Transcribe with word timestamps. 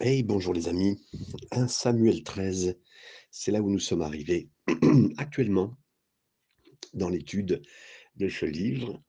Hey, 0.00 0.22
bonjour 0.22 0.54
les 0.54 0.68
amis. 0.68 1.04
1 1.50 1.66
Samuel 1.66 2.22
13, 2.22 2.78
c'est 3.32 3.50
là 3.50 3.60
où 3.60 3.68
nous 3.68 3.80
sommes 3.80 4.02
arrivés 4.02 4.48
actuellement 5.16 5.74
dans 6.94 7.08
l'étude 7.08 7.62
de 8.14 8.28
ce 8.28 8.46
livre 8.46 9.02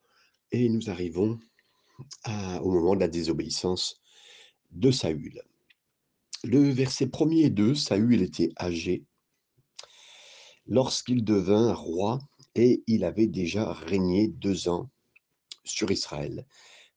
et 0.52 0.67
nous 0.67 0.89
arrivons 0.89 1.39
au 2.25 2.71
moment 2.71 2.96
de 2.96 3.02
la 3.02 3.07
désobéissance 3.07 4.02
de 4.71 4.89
Saül. 4.89 5.44
Le 6.43 6.67
verset 6.71 7.05
1er 7.05 7.45
et 7.45 7.49
2, 7.51 7.75
Saül 7.75 8.23
était 8.23 8.49
âgé 8.59 9.05
lorsqu'il 10.65 11.23
devint 11.23 11.71
roi 11.71 12.17
et 12.55 12.83
il 12.87 13.03
avait 13.03 13.27
déjà 13.27 13.73
régné 13.73 14.27
deux 14.27 14.69
ans 14.69 14.89
sur 15.63 15.91
Israël. 15.91 16.47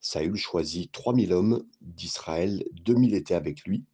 Saül 0.03 0.37
choisit 0.37 0.91
3000 0.91 1.33
hommes 1.33 1.65
d'Israël, 1.81 2.65
2000 2.73 3.15
étaient 3.15 3.35
avec 3.35 3.63
lui 3.65 3.85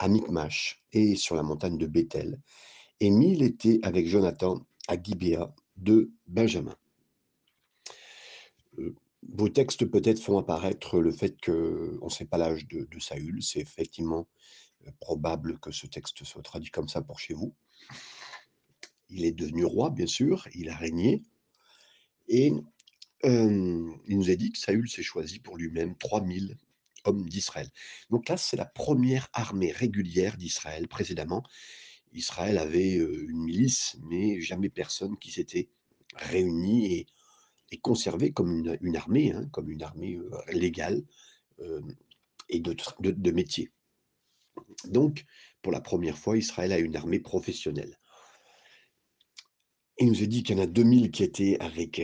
à 0.00 0.08
Micmash 0.08 0.82
et 0.92 1.14
sur 1.14 1.36
la 1.36 1.44
montagne 1.44 1.78
de 1.78 1.86
Béthel, 1.86 2.40
et 3.00 3.10
1000 3.10 3.42
étaient 3.42 3.78
avec 3.82 4.08
Jonathan 4.08 4.66
à 4.88 5.00
Gibéa 5.00 5.54
de 5.76 6.10
Benjamin. 6.26 6.76
Euh, 8.78 8.94
vos 9.28 9.48
textes 9.48 9.84
peut-être 9.86 10.20
font 10.20 10.38
apparaître 10.38 10.98
le 10.98 11.12
fait 11.12 11.40
qu'on 11.40 12.04
ne 12.04 12.10
sait 12.10 12.24
pas 12.24 12.38
l'âge 12.38 12.66
de, 12.66 12.88
de 12.90 12.98
Saül. 12.98 13.42
C'est 13.42 13.60
effectivement 13.60 14.28
euh, 14.86 14.90
probable 15.00 15.58
que 15.60 15.70
ce 15.70 15.86
texte 15.86 16.24
soit 16.24 16.42
traduit 16.42 16.70
comme 16.70 16.88
ça 16.88 17.00
pour 17.00 17.20
chez 17.20 17.34
vous. 17.34 17.54
Il 19.08 19.24
est 19.24 19.32
devenu 19.32 19.64
roi, 19.64 19.90
bien 19.90 20.06
sûr, 20.06 20.48
il 20.54 20.68
a 20.68 20.76
régné, 20.76 21.22
et 22.28 22.52
il 23.24 24.16
nous 24.16 24.30
a 24.30 24.34
dit 24.34 24.52
que 24.52 24.58
Saül 24.58 24.88
s'est 24.88 25.02
choisi 25.02 25.40
pour 25.40 25.56
lui-même 25.56 25.96
3000 25.96 26.56
hommes 27.04 27.28
d'Israël. 27.28 27.68
Donc 28.10 28.28
là, 28.28 28.36
c'est 28.36 28.56
la 28.56 28.66
première 28.66 29.28
armée 29.32 29.72
régulière 29.72 30.36
d'Israël. 30.36 30.88
Précédemment, 30.88 31.42
Israël 32.12 32.58
avait 32.58 32.94
une 32.94 33.42
milice, 33.42 33.96
mais 34.02 34.40
jamais 34.40 34.68
personne 34.68 35.16
qui 35.18 35.30
s'était 35.30 35.68
réuni 36.14 36.94
et, 36.94 37.06
et 37.70 37.78
conservé 37.78 38.32
comme 38.32 38.78
une, 38.80 38.96
armée, 38.96 39.32
hein, 39.32 39.48
comme 39.52 39.70
une 39.70 39.82
armée 39.82 40.18
légale 40.52 41.02
et 42.48 42.60
de, 42.60 42.74
de, 43.00 43.30
métier. 43.30 43.70
Donc, 44.84 45.24
pour 45.62 45.72
la 45.72 45.80
première 45.80 46.16
fois, 46.16 46.38
Israël 46.38 46.72
a 46.72 46.78
une 46.78 46.96
armée 46.96 47.20
professionnelle. 47.20 47.98
Il 49.98 50.06
nous 50.06 50.22
est 50.22 50.28
dit 50.28 50.42
qu'il 50.42 50.56
y 50.56 50.60
en 50.60 50.62
a 50.62 50.66
2000 50.66 51.10
qui 51.10 51.24
étaient 51.24 51.56
avec 51.60 52.00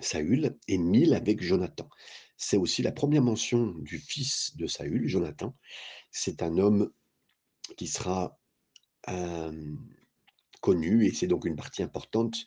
Saül 0.00 0.56
et 0.68 0.78
1000 0.78 1.14
avec 1.14 1.42
Jonathan. 1.42 1.88
C'est 2.36 2.56
aussi 2.56 2.82
la 2.82 2.92
première 2.92 3.22
mention 3.22 3.74
du 3.78 3.98
fils 3.98 4.56
de 4.56 4.66
Saül, 4.66 5.08
Jonathan. 5.08 5.56
C'est 6.10 6.42
un 6.42 6.56
homme 6.58 6.90
qui 7.76 7.86
sera 7.86 8.38
euh, 9.08 9.74
connu 10.60 11.06
et 11.06 11.12
c'est 11.12 11.26
donc 11.26 11.44
une 11.44 11.56
partie 11.56 11.82
importante 11.82 12.46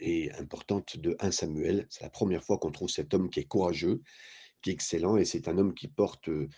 et 0.00 0.32
importante 0.32 0.96
de 0.96 1.16
1 1.20 1.30
Samuel. 1.30 1.86
C'est 1.90 2.02
la 2.02 2.10
première 2.10 2.42
fois 2.42 2.58
qu'on 2.58 2.72
trouve 2.72 2.88
cet 2.88 3.14
homme 3.14 3.30
qui 3.30 3.40
est 3.40 3.44
courageux, 3.44 4.02
qui 4.62 4.70
est 4.70 4.72
excellent 4.72 5.16
et 5.16 5.24
c'est 5.24 5.48
un 5.48 5.58
homme 5.58 5.74
qui 5.74 5.88
porte 5.88 6.28
euh, 6.28 6.48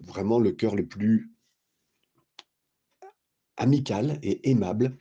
vraiment 0.00 0.38
le 0.38 0.52
cœur 0.52 0.74
le 0.74 0.86
plus 0.86 1.30
amical 3.56 4.18
et 4.22 4.50
aimable 4.50 4.96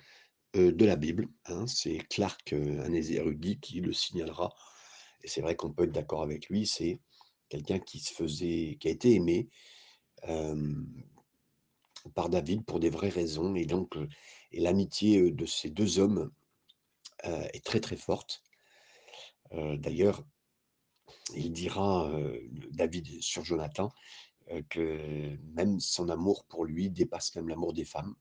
de 0.54 0.86
la 0.86 0.96
Bible. 0.96 1.28
hein. 1.46 1.68
C'est 1.68 1.98
Clark, 2.10 2.54
euh, 2.54 2.84
un 2.84 2.90
des 2.90 3.14
érudits, 3.14 3.60
qui 3.60 3.82
le 3.82 3.94
signalera. 3.94 4.54
Et 5.24 5.28
c'est 5.28 5.42
vrai 5.42 5.56
qu'on 5.56 5.72
peut 5.72 5.84
être 5.84 5.92
d'accord 5.92 6.24
avec 6.24 6.50
lui. 6.50 6.66
C'est 6.66 7.00
quelqu'un 7.50 7.80
qui 7.80 8.00
se 8.00 8.14
faisait, 8.14 8.78
qui 8.80 8.88
a 8.88 8.92
été 8.92 9.14
aimé 9.14 9.50
euh, 10.28 10.74
par 12.14 12.30
David 12.30 12.66
pour 12.66 12.80
des 12.80 12.90
vraies 12.90 13.10
raisons. 13.10 13.56
Et 13.56 13.66
donc, 13.66 13.98
euh, 13.98 14.08
et 14.52 14.60
l'amitié 14.60 15.20
euh, 15.20 15.32
de 15.32 15.46
ces 15.46 15.70
deux 15.70 16.00
hommes 16.00 16.32
euh, 17.26 17.48
est 17.54 17.66
très 17.66 17.80
très 17.80 17.98
forte. 17.98 18.44
Euh, 19.54 19.78
D'ailleurs, 19.78 20.24
il 21.36 21.52
dira 21.52 22.10
euh, 22.10 22.40
David 22.72 23.22
sur 23.22 23.44
Jonathan 23.44 23.92
euh, 24.52 24.62
que 24.70 25.38
même 25.54 25.80
son 25.80 26.10
amour 26.10 26.46
pour 26.46 26.66
lui 26.66 26.90
dépasse 26.90 27.36
même 27.36 27.50
l'amour 27.50 27.74
des 27.74 27.86
femmes. 27.86 28.16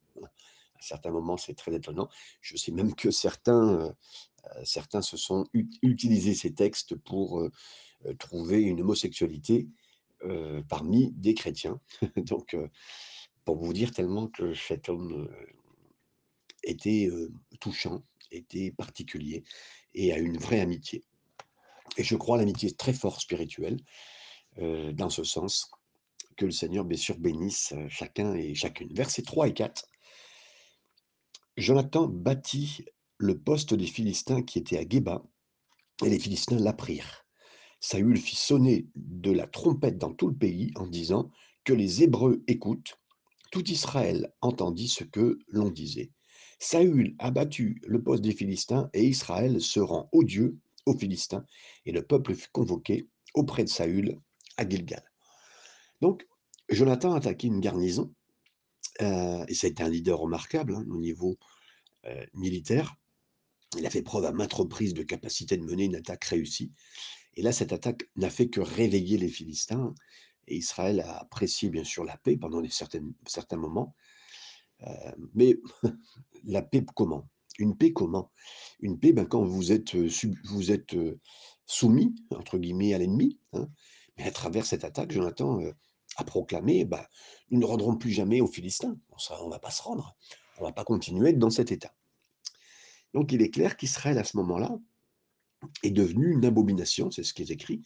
À 0.77 0.83
certains 0.83 1.11
moments, 1.11 1.37
c'est 1.37 1.55
très 1.55 1.75
étonnant. 1.75 2.09
Je 2.41 2.57
sais 2.57 2.73
même 2.73 2.95
que 2.95 3.11
certains, 3.11 3.81
euh, 3.81 4.65
certains 4.65 5.03
se 5.03 5.17
sont 5.17 5.47
ut- 5.55 5.71
utilisés 5.83 6.35
ces 6.35 6.53
textes 6.53 6.95
pour 6.97 7.41
euh, 7.41 7.51
euh, 8.07 8.15
trouver 8.15 8.63
une 8.63 8.81
homosexualité 8.81 9.69
parmi 10.69 11.13
des 11.13 11.35
chrétiens. 11.35 11.79
Donc, 12.17 12.57
pour 13.45 13.59
vous 13.59 13.73
dire 13.73 13.93
tellement 13.93 14.27
que 14.29 14.55
cet 14.55 14.89
homme 14.89 15.29
était 16.65 17.11
touchant, 17.61 18.03
était 18.33 18.73
particulier 18.73 19.45
et 19.95 20.13
a 20.13 20.19
une 20.19 20.39
vraie 20.39 20.61
amitié. 20.61 21.05
Et 21.99 22.03
je 22.03 22.17
crois 22.17 22.39
l'amitié 22.39 22.73
très 22.73 22.95
fort 22.95 23.21
spirituelle, 23.21 23.77
dans 24.57 25.11
ce 25.11 25.23
sens, 25.23 25.71
que 26.37 26.47
le 26.47 26.51
Seigneur, 26.51 26.87
bien 26.87 26.99
sûr, 26.99 27.19
bénisse 27.19 27.75
chacun 27.89 28.35
et 28.35 28.55
chacune. 28.55 28.93
Versets 28.95 29.23
3 29.23 29.49
et 29.49 29.55
4. 29.55 29.87
Jonathan 31.57 32.07
bâtit 32.07 32.85
le 33.17 33.39
poste 33.39 33.73
des 33.73 33.87
Philistins 33.87 34.43
qui 34.43 34.59
était 34.59 34.77
à 34.77 34.87
Géba, 34.87 35.25
et 36.05 36.11
les 36.11 36.19
Philistins 36.19 36.59
l'apprirent. 36.59 37.25
Saül 37.81 38.19
fit 38.19 38.37
sonner 38.37 38.89
de 38.95 39.31
la 39.31 39.47
trompette 39.47 39.97
dans 39.97 40.13
tout 40.13 40.29
le 40.29 40.37
pays 40.37 40.71
en 40.77 40.87
disant 40.87 41.31
que 41.65 41.73
les 41.73 42.03
Hébreux 42.03 42.43
écoutent. 42.47 42.99
Tout 43.53 43.71
Israël 43.71 44.35
entendit 44.43 44.89
ce 44.89 45.05
que 45.05 45.39
l'on 45.49 45.71
disait. 45.71 46.13
Saül 46.59 47.15
a 47.19 47.31
battu 47.31 47.81
le 47.87 48.03
poste 48.03 48.23
des 48.23 48.35
Philistins 48.35 48.91
et 48.93 49.07
Israël 49.07 49.63
se 49.63 49.81
rend 49.81 50.11
odieux 50.13 50.59
aux 50.85 50.99
Philistins 50.99 51.47
et 51.87 51.93
le 51.93 52.03
peuple 52.03 52.35
fut 52.35 52.51
convoqué 52.53 53.09
auprès 53.35 53.65
de 53.65 53.71
Saül 53.71 54.21
à 54.59 54.69
Gilgal. 54.69 55.05
Donc, 56.03 56.27
Jonathan 56.69 57.15
a 57.15 57.19
attaqué 57.19 57.47
une 57.47 57.61
garnison 57.61 58.13
et 59.01 59.55
ça 59.55 59.67
a 59.67 59.71
été 59.71 59.83
un 59.83 59.89
leader 59.89 60.19
remarquable 60.19 60.75
hein, 60.75 60.85
au 60.91 60.99
niveau 60.99 61.39
militaire. 62.35 62.97
Il 63.77 63.87
a 63.87 63.91
fait 63.91 64.03
preuve 64.03 64.25
à 64.25 64.33
maintes 64.33 64.53
reprises 64.53 64.95
de 64.95 65.03
capacité 65.03 65.57
de 65.57 65.65
mener 65.65 65.85
une 65.85 65.97
attaque 65.97 66.25
réussie. 66.25 66.73
Et 67.35 67.43
là, 67.43 67.53
cette 67.53 67.73
attaque 67.73 68.09
n'a 68.17 68.31
fait 68.31 68.49
que 68.49 68.61
réveiller 68.61 69.19
les 69.19 69.29
Philistins. 69.29 69.95
Et 70.47 70.57
Israël 70.57 71.01
a 71.01 71.19
apprécié 71.19 71.69
bien 71.69 71.85
sûr 71.85 72.05
la 72.05 72.17
paix 72.17 72.37
pendant 72.37 72.63
certains 72.69 73.57
moments. 73.57 73.95
Mais 75.35 75.59
la 76.45 76.63
paix 76.63 76.85
comment? 76.95 77.29
Une 77.59 77.77
paix 77.77 77.93
comment? 77.93 78.31
Une 78.81 78.99
paix, 78.99 79.13
ben, 79.13 79.27
quand 79.27 79.45
vous 79.45 79.73
êtes, 79.73 79.97
soumis, 81.67 82.15
entre 82.31 82.59
guillemets, 82.59 82.95
à 82.95 82.99
l'ennemi. 82.99 83.41
hein. 83.53 83.69
mais 84.17 84.25
à 84.25 84.31
travers 84.31 84.65
cette 84.65 84.85
attaque, 84.85 85.13
Jonathan 85.13 85.61
a 86.17 86.25
proclamé, 86.25 86.85
ben, 86.85 87.05
nous 87.51 87.61
ne 87.61 87.65
rendrons 87.65 87.97
plus 87.97 88.11
jamais 88.11 88.41
aux 88.41 88.47
Philistins. 88.47 88.97
On 89.41 89.47
ne 89.47 89.51
va 89.51 89.59
pas 89.59 89.71
se 89.71 89.83
rendre. 89.83 90.17
On 90.59 90.63
ne 90.63 90.69
va 90.69 90.73
pas 90.73 90.85
continuer 90.85 91.31
à 91.31 91.33
dans 91.33 91.51
cet 91.51 91.73
état. 91.73 91.95
Donc 93.15 93.33
il 93.33 93.43
est 93.43 93.51
clair 93.51 93.77
qu'Israël, 93.77 94.19
à 94.19 94.25
ce 94.25 94.37
moment-là, 94.39 94.79
est 95.83 95.91
devenu 95.91 96.33
une 96.33 96.45
abomination, 96.45 97.11
c'est 97.11 97.23
ce 97.23 97.35
qui 97.35 97.43
est 97.43 97.51
écrit, 97.51 97.83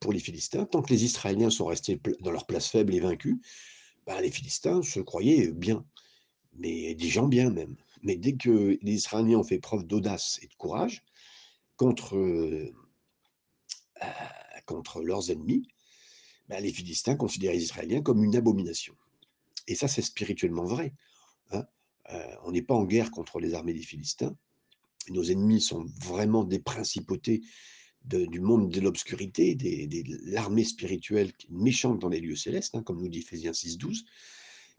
pour 0.00 0.12
les 0.12 0.18
Philistins. 0.20 0.64
Tant 0.66 0.82
que 0.82 0.92
les 0.92 1.04
Israéliens 1.04 1.50
sont 1.50 1.66
restés 1.66 2.00
dans 2.20 2.30
leur 2.30 2.46
place 2.46 2.68
faible 2.68 2.94
et 2.94 3.00
vaincus, 3.00 3.36
ben, 4.06 4.20
les 4.20 4.30
Philistins 4.30 4.82
se 4.82 5.00
croyaient 5.00 5.52
bien, 5.52 5.84
mais 6.54 6.94
des 6.94 7.08
gens 7.08 7.26
bien 7.26 7.50
même. 7.50 7.76
Mais 8.02 8.16
dès 8.16 8.36
que 8.36 8.78
les 8.82 8.92
Israéliens 8.92 9.38
ont 9.38 9.44
fait 9.44 9.58
preuve 9.58 9.84
d'audace 9.84 10.38
et 10.42 10.46
de 10.46 10.54
courage 10.54 11.02
contre, 11.76 12.16
euh, 12.16 12.70
contre 14.66 15.02
leurs 15.02 15.30
ennemis, 15.30 15.68
ben, 16.48 16.62
les 16.62 16.72
Philistins 16.72 17.16
considèrent 17.16 17.52
les 17.52 17.62
Israéliens 17.62 18.02
comme 18.02 18.22
une 18.22 18.36
abomination. 18.36 18.94
Et 19.66 19.74
ça, 19.74 19.88
c'est 19.88 20.02
spirituellement 20.02 20.64
vrai. 20.64 20.94
hein. 21.50 21.64
Euh, 22.12 22.34
on 22.44 22.52
n'est 22.52 22.62
pas 22.62 22.74
en 22.74 22.84
guerre 22.84 23.10
contre 23.10 23.40
les 23.40 23.54
armées 23.54 23.72
des 23.72 23.82
Philistins. 23.82 24.36
Nos 25.10 25.24
ennemis 25.24 25.60
sont 25.60 25.84
vraiment 26.00 26.44
des 26.44 26.58
principautés 26.58 27.42
du 28.04 28.40
monde 28.40 28.70
de 28.70 28.80
l'obscurité, 28.80 29.54
de 29.54 30.30
l'armée 30.30 30.64
spirituelle 30.64 31.32
méchante 31.48 32.00
dans 32.00 32.10
les 32.10 32.20
lieux 32.20 32.36
célestes, 32.36 32.74
hein, 32.74 32.82
comme 32.82 33.00
nous 33.00 33.08
dit 33.08 33.20
Ephésiens 33.20 33.52
6.12. 33.52 34.04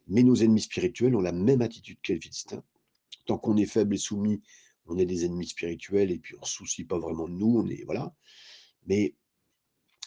Mais 0.08 0.22
nos 0.22 0.36
ennemis 0.36 0.62
spirituels 0.62 1.16
ont 1.16 1.22
la 1.22 1.32
même 1.32 1.64
attitude 1.64 1.98
que 2.04 2.14
les 2.14 2.20
Philistins. 2.20 2.64
Tant 3.26 3.40
qu'on 3.40 3.58
est 3.58 3.66
faible 3.66 3.96
et 3.96 3.98
soumis, 3.98 4.42
on 4.86 5.00
est 5.00 5.08
des 5.08 5.26
ennemis 5.26 5.48
spirituels 5.48 6.12
et 6.12 6.20
puis 6.20 6.36
on 6.36 6.42
ne 6.42 6.46
se 6.46 6.54
soucie 6.54 6.84
pas 6.84 7.00
vraiment 7.00 7.28
de 7.28 7.34
nous, 7.34 7.58
on 7.58 7.68
est 7.68 7.84
voilà. 7.86 8.14
Mais 8.86 9.16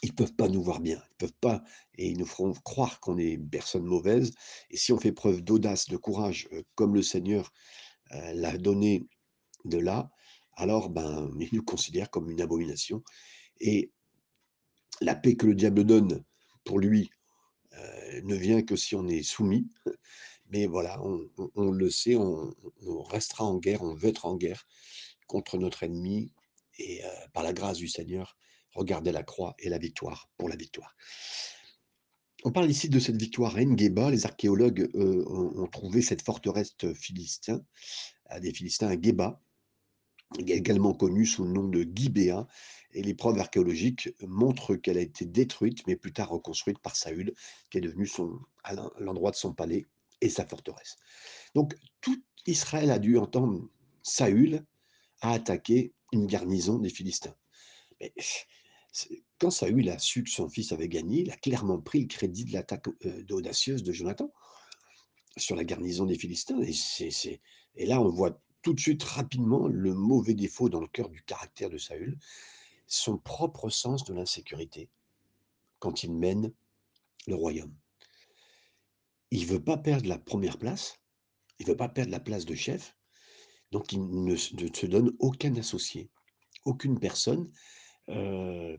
ils 0.02 0.10
ne 0.10 0.14
peuvent 0.14 0.34
pas 0.34 0.48
nous 0.48 0.62
voir 0.62 0.80
bien, 0.80 1.02
ils 1.10 1.16
peuvent 1.16 1.38
pas, 1.40 1.62
et 1.96 2.08
ils 2.08 2.18
nous 2.18 2.26
feront 2.26 2.52
croire 2.52 3.00
qu'on 3.00 3.18
est 3.18 3.32
une 3.32 3.48
personne 3.48 3.84
mauvaise. 3.84 4.32
Et 4.70 4.76
si 4.76 4.92
on 4.92 4.98
fait 4.98 5.12
preuve 5.12 5.42
d'audace, 5.42 5.88
de 5.88 5.96
courage, 5.96 6.48
euh, 6.52 6.62
comme 6.74 6.94
le 6.94 7.02
Seigneur 7.02 7.52
euh, 8.12 8.32
l'a 8.34 8.56
donné 8.56 9.06
de 9.64 9.78
là, 9.78 10.10
alors 10.54 10.90
ben, 10.90 11.30
ils 11.40 11.48
nous 11.52 11.64
considèrent 11.64 12.10
comme 12.10 12.30
une 12.30 12.40
abomination. 12.40 13.02
Et 13.60 13.92
la 15.00 15.14
paix 15.14 15.36
que 15.36 15.46
le 15.46 15.54
diable 15.54 15.84
donne 15.84 16.24
pour 16.64 16.78
lui, 16.78 17.10
euh, 17.74 18.20
ne 18.22 18.34
vient 18.34 18.62
que 18.62 18.76
si 18.76 18.94
on 18.94 19.06
est 19.08 19.22
soumis. 19.22 19.68
Mais 20.50 20.66
voilà, 20.66 20.98
on 21.02 21.70
le 21.70 21.90
sait, 21.90 22.16
on 22.16 22.54
restera 23.02 23.44
en 23.44 23.58
guerre, 23.58 23.82
on 23.82 23.94
veut 23.94 24.08
être 24.08 24.24
en 24.24 24.34
guerre 24.34 24.66
contre 25.26 25.58
notre 25.58 25.82
ennemi 25.82 26.32
et 26.78 27.02
par 27.34 27.42
la 27.42 27.52
grâce 27.52 27.76
du 27.76 27.86
Seigneur, 27.86 28.34
regardez 28.78 29.12
la 29.12 29.22
croix 29.22 29.54
et 29.58 29.68
la 29.68 29.78
victoire 29.78 30.30
pour 30.38 30.48
la 30.48 30.56
victoire. 30.56 30.96
On 32.44 32.52
parle 32.52 32.70
ici 32.70 32.88
de 32.88 33.00
cette 33.00 33.20
victoire 33.20 33.56
à 33.56 33.60
En-Geba. 33.60 34.10
Les 34.10 34.24
archéologues, 34.24 34.88
heu, 34.94 35.24
ont 35.28 35.66
trouvé 35.66 36.02
cette 36.02 36.22
forteresse 36.22 36.76
philistin 36.94 37.60
à 38.26 38.38
des 38.38 38.52
Philistins 38.52 38.88
à 38.88 39.00
Geba, 39.00 39.42
également 40.38 40.94
connue 40.94 41.26
sous 41.26 41.44
le 41.44 41.50
nom 41.50 41.64
de 41.64 41.82
Gibéa 41.82 42.46
et 42.92 43.02
les 43.02 43.14
preuves 43.14 43.38
archéologiques 43.38 44.10
montrent 44.22 44.76
qu'elle 44.76 44.98
a 44.98 45.02
été 45.02 45.24
détruite, 45.24 45.86
mais 45.86 45.96
plus 45.96 46.12
tard 46.12 46.30
reconstruite 46.30 46.78
par 46.78 46.96
Saül, 46.96 47.34
qui 47.70 47.78
est 47.78 47.82
devenu 47.82 48.08
l'endroit 48.98 49.30
de 49.30 49.36
son 49.36 49.52
palais 49.52 49.86
et 50.20 50.28
sa 50.28 50.46
forteresse. 50.46 50.96
Donc 51.54 51.74
tout 52.00 52.22
Israël 52.46 52.90
a 52.90 52.98
dû 52.98 53.18
entendre 53.18 53.68
Saül 54.02 54.64
a 55.20 55.32
attaqué 55.32 55.92
une 56.12 56.26
garnison 56.26 56.78
des 56.78 56.90
Philistins. 56.90 57.34
Quand 59.38 59.50
Saül 59.50 59.88
a 59.90 59.98
su 59.98 60.24
que 60.24 60.30
son 60.30 60.48
fils 60.48 60.72
avait 60.72 60.88
gagné, 60.88 61.20
il 61.20 61.30
a 61.30 61.36
clairement 61.36 61.80
pris 61.80 62.00
le 62.00 62.06
crédit 62.06 62.44
de 62.44 62.52
l'attaque, 62.52 62.88
heu, 63.04 63.26
audacieuse 63.30 63.82
de 63.82 63.92
Jonathan 63.92 64.32
sur 65.36 65.56
la 65.56 65.64
garnison 65.64 66.04
des 66.06 66.18
Philistins 66.18 66.60
et 66.60 66.72
et 67.74 67.86
là, 67.86 68.00
on 68.00 68.08
voit 68.08 68.40
tout 68.62 68.74
de 68.74 68.80
suite 68.80 69.04
rapidement 69.04 69.68
le 69.68 69.94
mauvais 69.94 70.34
défaut 70.34 70.68
dans 70.68 70.80
le 70.80 70.88
cœur 70.88 71.08
du 71.10 71.22
caractère 71.22 71.70
de 71.70 71.78
Saül, 71.78 72.18
son 72.88 73.18
propre 73.18 73.70
sens 73.70 74.04
de 74.04 74.14
l'insécurité 74.14 74.90
quand 75.78 76.02
il 76.02 76.12
mène 76.12 76.52
le 77.28 77.36
royaume. 77.36 77.74
Il 79.30 79.46
veut 79.46 79.62
pas 79.62 79.76
perdre 79.76 80.08
la 80.08 80.18
première 80.18 80.58
place, 80.58 80.98
il 81.60 81.66
veut 81.66 81.76
pas 81.76 81.88
perdre 81.88 82.10
la 82.10 82.20
place 82.20 82.46
de 82.46 82.54
chef, 82.54 82.96
donc 83.70 83.92
il 83.92 84.00
ne 84.00 84.32
ne 84.32 84.74
se 84.74 84.86
donne 84.86 85.14
aucun 85.20 85.54
associé, 85.56 86.10
aucune 86.64 86.98
personne, 86.98 87.52
heu, 88.08 88.78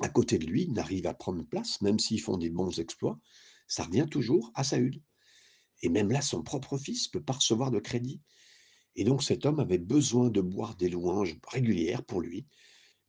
à 0.00 0.08
côté 0.08 0.38
de 0.38 0.46
lui 0.46 0.68
n'arrive 0.68 1.06
à 1.06 1.14
prendre 1.14 1.44
place, 1.44 1.80
même 1.82 1.98
s'ils 1.98 2.20
font 2.20 2.38
des 2.38 2.50
bons 2.50 2.78
exploits, 2.80 3.18
ça 3.66 3.84
revient 3.84 4.06
toujours 4.10 4.50
à 4.54 4.64
Saül 4.64 5.02
et 5.82 5.88
même 5.88 6.10
là, 6.10 6.20
son 6.20 6.42
propre 6.42 6.78
fils 6.78 7.08
peut 7.08 7.22
pas 7.22 7.34
recevoir 7.34 7.70
de 7.70 7.78
crédit 7.78 8.20
et 8.96 9.04
donc 9.04 9.22
cet 9.22 9.46
homme 9.46 9.60
avait 9.60 9.78
besoin 9.78 10.30
de 10.30 10.40
boire 10.40 10.76
des 10.76 10.88
louanges 10.88 11.38
régulières 11.48 12.04
pour 12.04 12.20
lui. 12.20 12.46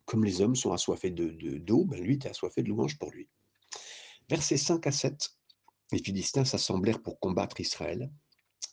Comme 0.05 0.23
les 0.23 0.41
hommes 0.41 0.55
sont 0.55 0.71
assoiffés 0.71 1.11
de 1.11 1.29
de 1.29 1.57
d'eau, 1.57 1.85
ben 1.85 1.99
lui 2.01 2.15
était 2.15 2.29
assoiffé 2.29 2.63
de 2.63 2.69
louanges 2.69 2.97
pour 2.97 3.11
lui. 3.11 3.29
Versets 4.29 4.57
5 4.57 4.85
à 4.87 4.91
7, 4.91 5.29
les 5.91 5.99
Philistins 5.99 6.45
s'assemblèrent 6.45 7.01
pour 7.01 7.19
combattre 7.19 7.59
Israël. 7.59 8.11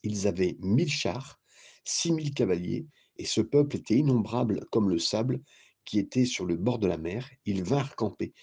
Ils 0.02 0.26
avaient 0.26 0.56
1000 0.60 0.90
chars, 0.90 1.40
6000 1.84 2.34
cavaliers, 2.34 2.86
et 3.16 3.24
ce 3.24 3.40
peuple 3.40 3.76
était 3.76 3.96
innombrable 3.96 4.64
comme 4.70 4.88
le 4.90 4.98
sable 4.98 5.42
qui 5.88 5.98
était 5.98 6.26
sur 6.26 6.44
le 6.44 6.56
bord 6.56 6.78
de 6.78 6.86
la 6.86 6.98
mer. 6.98 7.30
Ils 7.46 7.62
vinrent 7.62 7.96
camper 7.96 8.34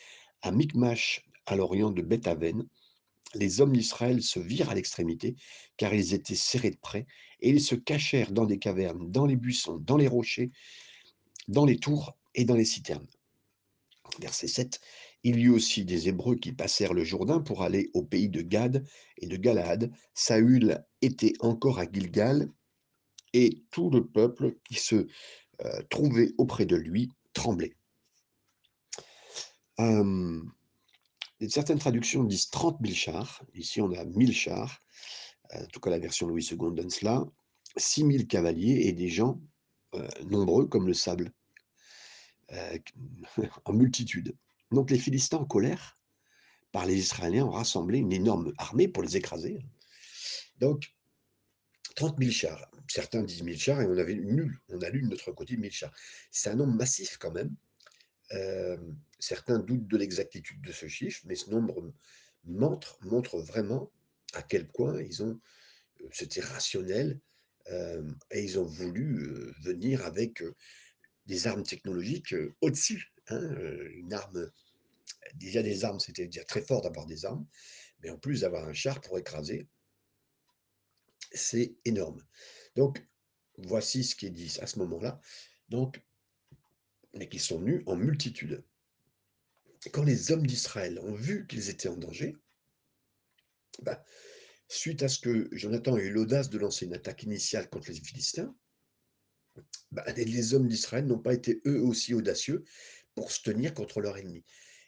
à 0.41 0.51
Micmash, 0.51 1.23
à 1.45 1.55
l'orient 1.55 1.91
de 1.91 2.01
Beth-Aven. 2.01 2.67
Les 3.35 3.61
hommes 3.61 3.73
d'Israël 3.73 4.23
se 4.23 4.39
virent 4.39 4.71
à 4.71 4.73
l'extrémité, 4.73 5.35
car 5.77 5.93
ils 5.93 6.15
étaient 6.15 6.33
serrés 6.33 6.71
de 6.71 6.77
près, 6.77 7.05
et 7.41 7.49
ils 7.49 7.61
se 7.61 7.75
cachèrent 7.75 8.31
dans 8.31 8.47
des 8.47 8.57
cavernes, 8.57 9.11
dans 9.11 9.27
les 9.27 9.35
buissons, 9.35 9.77
dans 9.77 9.95
les 9.95 10.07
rochers, 10.07 10.49
dans 11.47 11.65
les 11.65 11.77
tours 11.77 12.17
et 12.33 12.45
dans 12.45 12.55
les 12.55 12.65
citernes. 12.65 13.07
Verset 14.19 14.47
7. 14.47 14.81
Il 15.23 15.37
y 15.37 15.43
eut 15.43 15.49
aussi 15.49 15.85
des 15.85 16.09
Hébreux 16.09 16.37
qui 16.37 16.51
passèrent 16.51 16.95
le 16.95 17.03
Jourdain 17.03 17.41
pour 17.41 17.61
aller 17.61 17.91
au 17.93 18.01
pays 18.01 18.29
de 18.29 18.41
Gad 18.41 18.83
et 19.17 19.27
de 19.27 19.37
Galaad. 19.37 19.91
Saül 20.15 20.83
était 21.03 21.33
encore 21.41 21.77
à 21.77 21.85
Gilgal 21.85 22.49
et 23.33 23.61
tout 23.69 23.91
le 23.91 24.03
peuple 24.03 24.57
qui 24.67 24.75
se 24.75 25.05
euh, 25.63 25.81
trouvait 25.91 26.33
auprès 26.39 26.65
de 26.65 26.75
lui 26.75 27.11
tremblait. 27.35 27.75
Euh, 29.79 30.41
certaines 31.47 31.79
traductions 31.79 32.23
disent 32.23 32.49
30 32.49 32.79
000 32.81 32.95
chars. 32.95 33.43
Ici, 33.53 33.81
on 33.81 33.91
a 33.91 34.03
1000 34.03 34.33
chars. 34.33 34.81
Euh, 35.53 35.63
en 35.63 35.67
tout 35.67 35.79
cas, 35.79 35.91
la 35.91 35.99
version 35.99 36.27
Louis 36.27 36.47
II 36.49 36.57
donne 36.57 36.89
cela. 36.89 37.23
6 37.77 38.01
000 38.01 38.23
cavaliers 38.25 38.87
et 38.87 38.93
des 38.93 39.09
gens 39.09 39.39
euh, 39.93 40.07
nombreux 40.29 40.65
comme 40.65 40.87
le 40.87 40.93
sable, 40.93 41.31
en 43.65 43.73
multitude. 43.73 44.35
Donc 44.71 44.89
les 44.91 44.99
Philistins 44.99 45.37
en 45.37 45.45
colère 45.45 45.99
par 46.71 46.85
les 46.85 46.97
Israéliens 46.97 47.45
ont 47.45 47.51
rassemblé 47.51 47.99
une 47.99 48.13
énorme 48.13 48.53
armée 48.57 48.87
pour 48.87 49.03
les 49.03 49.17
écraser. 49.17 49.59
Donc 50.59 50.95
30 51.95 52.17
000 52.19 52.31
chars. 52.31 52.69
Certains 52.87 53.23
disent 53.23 53.43
1000 53.43 53.59
chars 53.59 53.81
et 53.81 53.85
on 53.85 53.97
avait 53.97 54.15
nul. 54.15 54.59
On 54.69 54.81
a 54.81 54.89
lu 54.89 55.01
de 55.01 55.07
notre 55.07 55.31
côté 55.31 55.57
1000 55.57 55.71
chars. 55.71 55.93
C'est 56.31 56.49
un 56.49 56.55
nombre 56.55 56.75
massif 56.75 57.17
quand 57.17 57.31
même. 57.31 57.55
Euh, 58.31 58.77
certains 59.19 59.59
doutent 59.59 59.87
de 59.87 59.97
l'exactitude 59.97 60.61
de 60.61 60.71
ce 60.71 60.87
chiffre, 60.87 61.21
mais 61.25 61.35
ce 61.35 61.49
nombre 61.49 61.93
montre, 62.43 62.97
vraiment 63.39 63.91
à 64.33 64.41
quel 64.41 64.67
point 64.67 65.01
ils 65.01 65.23
ont, 65.23 65.39
c'était 66.11 66.41
rationnel, 66.41 67.19
euh, 67.71 68.03
et 68.31 68.43
ils 68.43 68.59
ont 68.59 68.65
voulu 68.65 69.23
euh, 69.23 69.53
venir 69.61 70.05
avec 70.05 70.41
euh, 70.43 70.55
des 71.25 71.47
armes 71.47 71.63
technologiques 71.63 72.33
euh, 72.33 72.53
au-dessus. 72.61 73.11
hein, 73.29 73.41
euh, 73.41 73.89
une 73.95 74.13
arme, 74.13 74.51
déjà 75.35 75.63
des 75.63 75.83
armes, 75.85 75.99
c'était 75.99 76.25
déjà 76.25 76.43
très 76.43 76.61
fort 76.61 76.81
d'avoir 76.81 77.05
des 77.05 77.25
armes, 77.25 77.45
mais 78.03 78.09
en 78.09 78.17
plus 78.17 78.41
d'avoir 78.41 78.67
un 78.67 78.73
char 78.73 79.01
pour 79.01 79.17
écraser, 79.17 79.67
c'est 81.35 81.75
énorme. 81.85 82.23
Donc, 82.75 83.05
voici 83.57 84.03
ce 84.03 84.15
qui 84.15 84.25
est 84.27 84.31
dit 84.31 84.57
à 84.61 84.67
ce 84.67 84.79
moment-là. 84.79 85.19
Donc, 85.69 86.01
mais 87.13 87.29
qui 87.29 87.39
sont 87.39 87.59
venus 87.59 87.83
en 87.85 87.95
multitude. 87.95 88.63
Quand 89.91 90.03
les 90.03 90.31
hommes 90.31 90.45
d'Israël 90.47 90.99
ont 90.99 91.13
vu 91.13 91.47
qu'ils 91.47 91.69
étaient 91.69 91.87
en 91.87 91.97
danger, 91.97 92.35
bah, 93.83 94.03
suite 94.67 95.03
à 95.03 95.07
ce 95.07 95.19
que 95.19 95.47
Jonathan 95.51 95.95
a 95.95 95.99
eu 95.99 96.09
l'audace 96.09 96.49
de 96.49 96.57
lancer 96.57 96.85
une 96.85 96.93
attaque 96.93 97.23
initiale 97.23 97.69
contre 97.69 97.91
les 97.91 98.01
Philistins, 98.01 98.55
bah, 99.91 100.03
les- 100.13 100.53
hommes 100.53 100.67
d'Israël 100.67 101.05
n'ont 101.05 101.19
pas 101.19 101.33
été 101.33 101.61
eux 101.65 101.81
aussi 101.81 102.13
audacieux 102.13 102.65
pour 103.13 103.31
se 103.31 103.41
tenir 103.41 103.73
contre 103.73 104.01
leur 104.01 104.17
ennemi. 104.17 104.43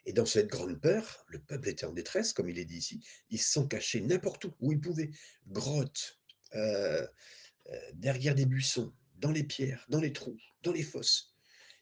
Et 0.05 0.13
dans 0.13 0.25
cette 0.25 0.47
grande 0.47 0.79
peur, 0.79 1.25
le 1.27 1.39
peuple 1.39 1.69
était 1.69 1.85
en 1.85 1.93
détresse, 1.93 2.33
comme 2.33 2.49
il 2.49 2.59
est 2.59 2.65
dit 2.65 2.77
ici. 2.77 3.05
Ils 3.29 3.39
se 3.41 3.51
sont 3.51 3.67
cachés 3.67 4.01
n'importe 4.01 4.45
où, 4.45 4.53
où 4.59 4.71
ils 4.71 4.79
pouvaient. 4.81 5.11
Grottes, 5.47 6.19
derrière 7.93 8.35
des 8.35 8.45
buissons, 8.45 8.93
dans 9.17 9.31
les 9.31 9.43
pierres, 9.43 9.85
dans 9.89 9.99
les 9.99 10.13
trous, 10.13 10.39
dans 10.63 10.71
les 10.71 10.83
fosses. 10.83 11.33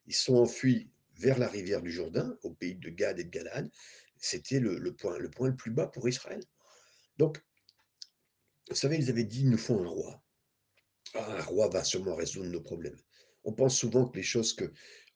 Ils 0.08 0.16
sont 0.16 0.36
enfuis 0.36 0.90
vers 1.18 1.38
la 1.38 1.48
rivière 1.48 1.82
du 1.82 1.92
Jourdain, 1.92 2.38
au 2.44 2.52
pays 2.52 2.76
de 2.76 2.90
Gad 2.90 3.20
et 3.20 3.24
de 3.24 3.30
Galad. 3.30 3.70
C'était 4.18 4.60
le, 4.60 4.94
point, 4.94 5.18
le 5.18 5.30
point 5.30 5.50
le 5.50 5.56
plus 5.56 5.72
bas 5.72 5.88
pour 5.88 6.08
Israël. 6.08 6.42
Donc, 7.18 7.44
vous 8.70 8.76
savez, 8.76 8.98
ils 8.98 9.10
avaient 9.10 9.24
dit, 9.24 9.42
il 9.42 9.50
nous 9.50 9.58
faut 9.58 9.80
un 9.80 9.88
roi. 9.88 10.24
Ah, 11.14 11.38
un 11.38 11.42
roi 11.42 11.70
va 11.70 11.84
sûrement 11.84 12.16
résoudre 12.16 12.50
nos 12.50 12.62
problèmes. 12.62 12.98
On 13.44 13.54
pense 13.54 13.78
souvent 13.78 14.08
que 14.08 14.18
les 14.18 14.24
choses 14.24 14.54
que 14.54 14.72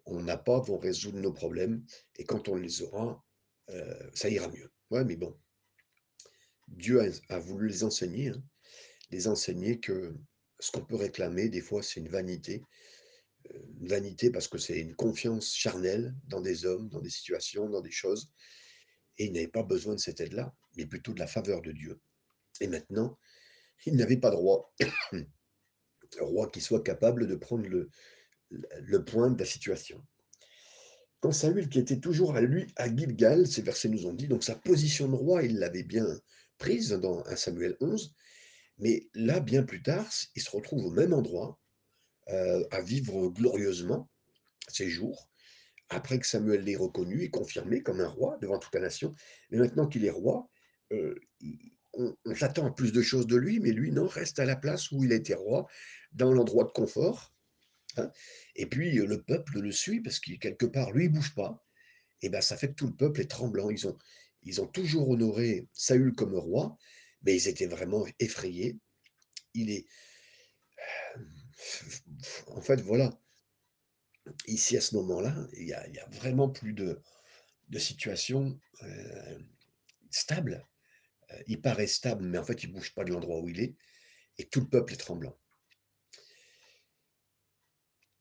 on 0.06 0.22
n'a 0.22 0.38
pas 0.38 0.60
vont 0.60 0.78
résoudre 0.78 1.20
nos 1.20 1.34
problèmes, 1.34 1.84
et 2.18 2.24
quand 2.24 2.48
on 2.48 2.56
les 2.56 2.82
aura, 2.82 3.24
euh, 3.70 4.10
ça 4.14 4.30
ira 4.30 4.48
mieux. 4.48 4.72
Ouais, 4.90 5.04
mais 5.04 5.16
bon, 5.16 5.38
Dieu 6.68 7.02
a, 7.02 7.08
a 7.34 7.40
voulu 7.40 7.68
les 7.68 7.84
enseigner, 7.84 8.30
hein, 8.30 8.44
les 9.12 9.28
enseigner 9.28 9.80
que 9.80 10.16
ce 10.60 10.72
qu'on 10.72 10.86
peut 10.86 10.96
réclamer, 10.96 11.50
des 11.50 11.62
fois, 11.62 11.82
c'est 11.84 12.00
une 12.00 12.10
vanité. 12.10 12.64
Euh, 13.52 13.60
Une 13.80 13.88
vanité 13.88 14.32
parce 14.32 14.48
que 14.48 14.58
c'est 14.58 14.80
une 14.80 14.96
confiance 14.96 15.56
charnelle 15.56 16.14
dans 16.28 16.42
des 16.42 16.66
hommes, 16.66 16.90
dans 16.90 17.02
des 17.02 17.10
situations, 17.10 17.70
dans 17.70 17.82
des 17.82 17.92
choses, 17.92 18.32
et 19.18 19.26
ils 19.26 19.32
n'avaient 19.32 19.48
pas 19.48 19.64
besoin 19.64 19.96
de 19.96 20.00
cette 20.00 20.20
aide-là, 20.22 20.54
mais 20.76 20.86
plutôt 20.86 21.14
de 21.14 21.20
la 21.20 21.28
faveur 21.28 21.62
de 21.62 21.72
Dieu. 21.72 22.00
Et 22.62 22.68
maintenant, 22.68 23.18
ils 23.86 23.96
n'avaient 23.96 24.18
pas 24.18 24.32
de 24.32 24.36
roi, 24.36 24.74
roi 26.20 26.50
qui 26.50 26.62
soit 26.62 26.84
capable 26.84 27.28
de 27.28 27.36
prendre 27.36 27.68
le, 27.68 27.90
le 28.50 29.06
point 29.06 29.30
de 29.30 29.40
la 29.40 29.46
situation. 29.46 30.06
Quand 31.22 31.32
Saül, 31.32 31.68
qui 31.68 31.80
était 31.80 32.00
toujours 32.00 32.36
à 32.36 32.42
lui 32.42 32.68
à 32.78 32.94
Gilgal, 32.94 33.46
ces 33.48 33.62
versets 33.62 33.90
nous 33.90 34.06
ont 34.06 34.14
dit, 34.14 34.28
donc 34.28 34.44
sa 34.44 34.56
position 34.56 35.08
de 35.10 35.16
roi, 35.16 35.44
il 35.44 35.60
l'avait 35.60 35.84
bien 35.84 36.06
prise 36.58 36.90
dans 36.92 37.26
1 37.26 37.36
Samuel 37.36 37.76
11, 37.82 38.14
mais 38.80 39.08
là, 39.14 39.40
bien 39.40 39.64
plus 39.64 39.82
tard, 39.82 40.10
il 40.36 40.42
se 40.42 40.50
retrouve 40.52 40.86
au 40.86 40.92
même 40.92 41.14
endroit, 41.14 41.60
euh, 42.30 42.64
à 42.72 42.82
vivre 42.82 43.30
glorieusement 43.30 44.10
ses 44.68 44.90
jours, 44.90 45.30
après 45.90 46.20
que 46.20 46.28
Samuel 46.28 46.64
l'ait 46.64 46.76
reconnu 46.76 47.24
et 47.24 47.30
confirmé 47.30 47.82
comme 47.82 48.00
un 48.02 48.08
roi 48.08 48.38
devant 48.42 48.60
toute 48.60 48.74
la 48.76 48.82
nation. 48.82 49.16
Mais 49.50 49.58
maintenant 49.58 49.88
qu'il 49.88 50.06
est 50.06 50.12
roi, 50.12 50.50
euh, 50.92 51.16
on, 51.94 52.16
on 52.26 52.36
s'attend 52.36 52.68
à 52.68 52.72
plus 52.72 52.92
de 52.92 53.02
choses 53.02 53.28
de 53.28 53.36
lui, 53.36 53.60
mais 53.60 53.72
lui, 53.72 53.92
non, 53.92 54.08
reste 54.08 54.40
à 54.40 54.46
la 54.46 54.56
place 54.56 54.92
où 54.92 55.04
il 55.04 55.12
été 55.12 55.34
roi, 55.34 55.68
dans 56.12 56.32
l'endroit 56.32 56.66
de 56.66 56.72
confort, 56.72 57.34
Hein. 57.98 58.12
Et 58.56 58.66
puis 58.66 59.00
euh, 59.00 59.06
le 59.06 59.22
peuple 59.22 59.60
le 59.60 59.72
suit 59.72 60.02
parce 60.02 60.20
qu'il 60.20 60.40
quelque 60.40 60.66
part, 60.66 60.92
lui, 60.92 61.06
il 61.06 61.10
bouge 61.10 61.34
pas. 61.36 61.64
Et 62.22 62.30
ben 62.30 62.42
ça 62.42 62.58
fait 62.58 62.70
que 62.70 62.74
tout 62.74 62.88
le 62.88 62.96
peuple 62.96 63.22
est 63.22 63.30
tremblant. 63.30 63.70
Ils 63.70 63.88
ont, 63.88 63.98
Ils 64.44 64.62
ont 64.62 64.68
toujours 64.68 65.10
honoré 65.10 65.68
Saül 65.74 66.14
comme 66.14 66.36
roi, 66.36 66.78
mais 67.24 67.36
ils 67.36 67.48
étaient 67.48 67.68
vraiment 67.68 68.06
effrayés. 68.20 68.78
Il 69.56 69.72
est 69.72 69.86
en 72.48 72.62
fait, 72.62 72.82
voilà, 72.82 73.12
ici, 74.48 74.76
à 74.78 74.82
ce 74.82 74.96
moment-là, 74.96 75.34
il 75.58 75.68
y 75.68 75.74
a 75.74 75.86
vraiment 76.12 76.50
plus 76.50 76.74
de 76.74 77.00
de 77.70 77.80
situation, 77.80 78.60
heu, 78.84 79.46
stable. 80.12 80.68
Heu, 81.32 81.44
il 81.48 81.62
paraît 81.62 81.88
stable, 81.88 82.26
mais 82.26 82.38
en 82.40 82.46
fait, 82.46 82.64
il 82.64 82.72
bouge 82.74 82.94
pas 82.96 83.04
de 83.06 83.12
l'endroit 83.12 83.40
où 83.42 83.50
il 83.50 83.60
est 83.62 83.76
et 84.40 84.46
tout 84.46 84.62
le 84.62 84.70
peuple 84.70 84.94
est 84.94 84.98
tremblant. 84.98 85.38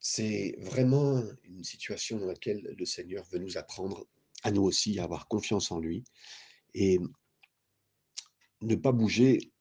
C'est 0.00 0.54
vraiment 0.60 1.22
une 1.44 1.64
situation 1.64 2.18
dans 2.18 2.26
laquelle 2.26 2.74
le 2.78 2.84
Seigneur 2.84 3.24
veut 3.30 3.38
nous 3.38 3.58
apprendre 3.58 4.06
à 4.44 4.50
nous 4.52 4.62
aussi 4.62 4.98
à 4.98 5.04
avoir 5.04 5.26
confiance 5.28 5.70
en 5.72 5.80
lui 5.80 6.04
et 6.74 6.98
ne 8.60 8.74
pas 8.74 8.92
bouger 8.92 9.52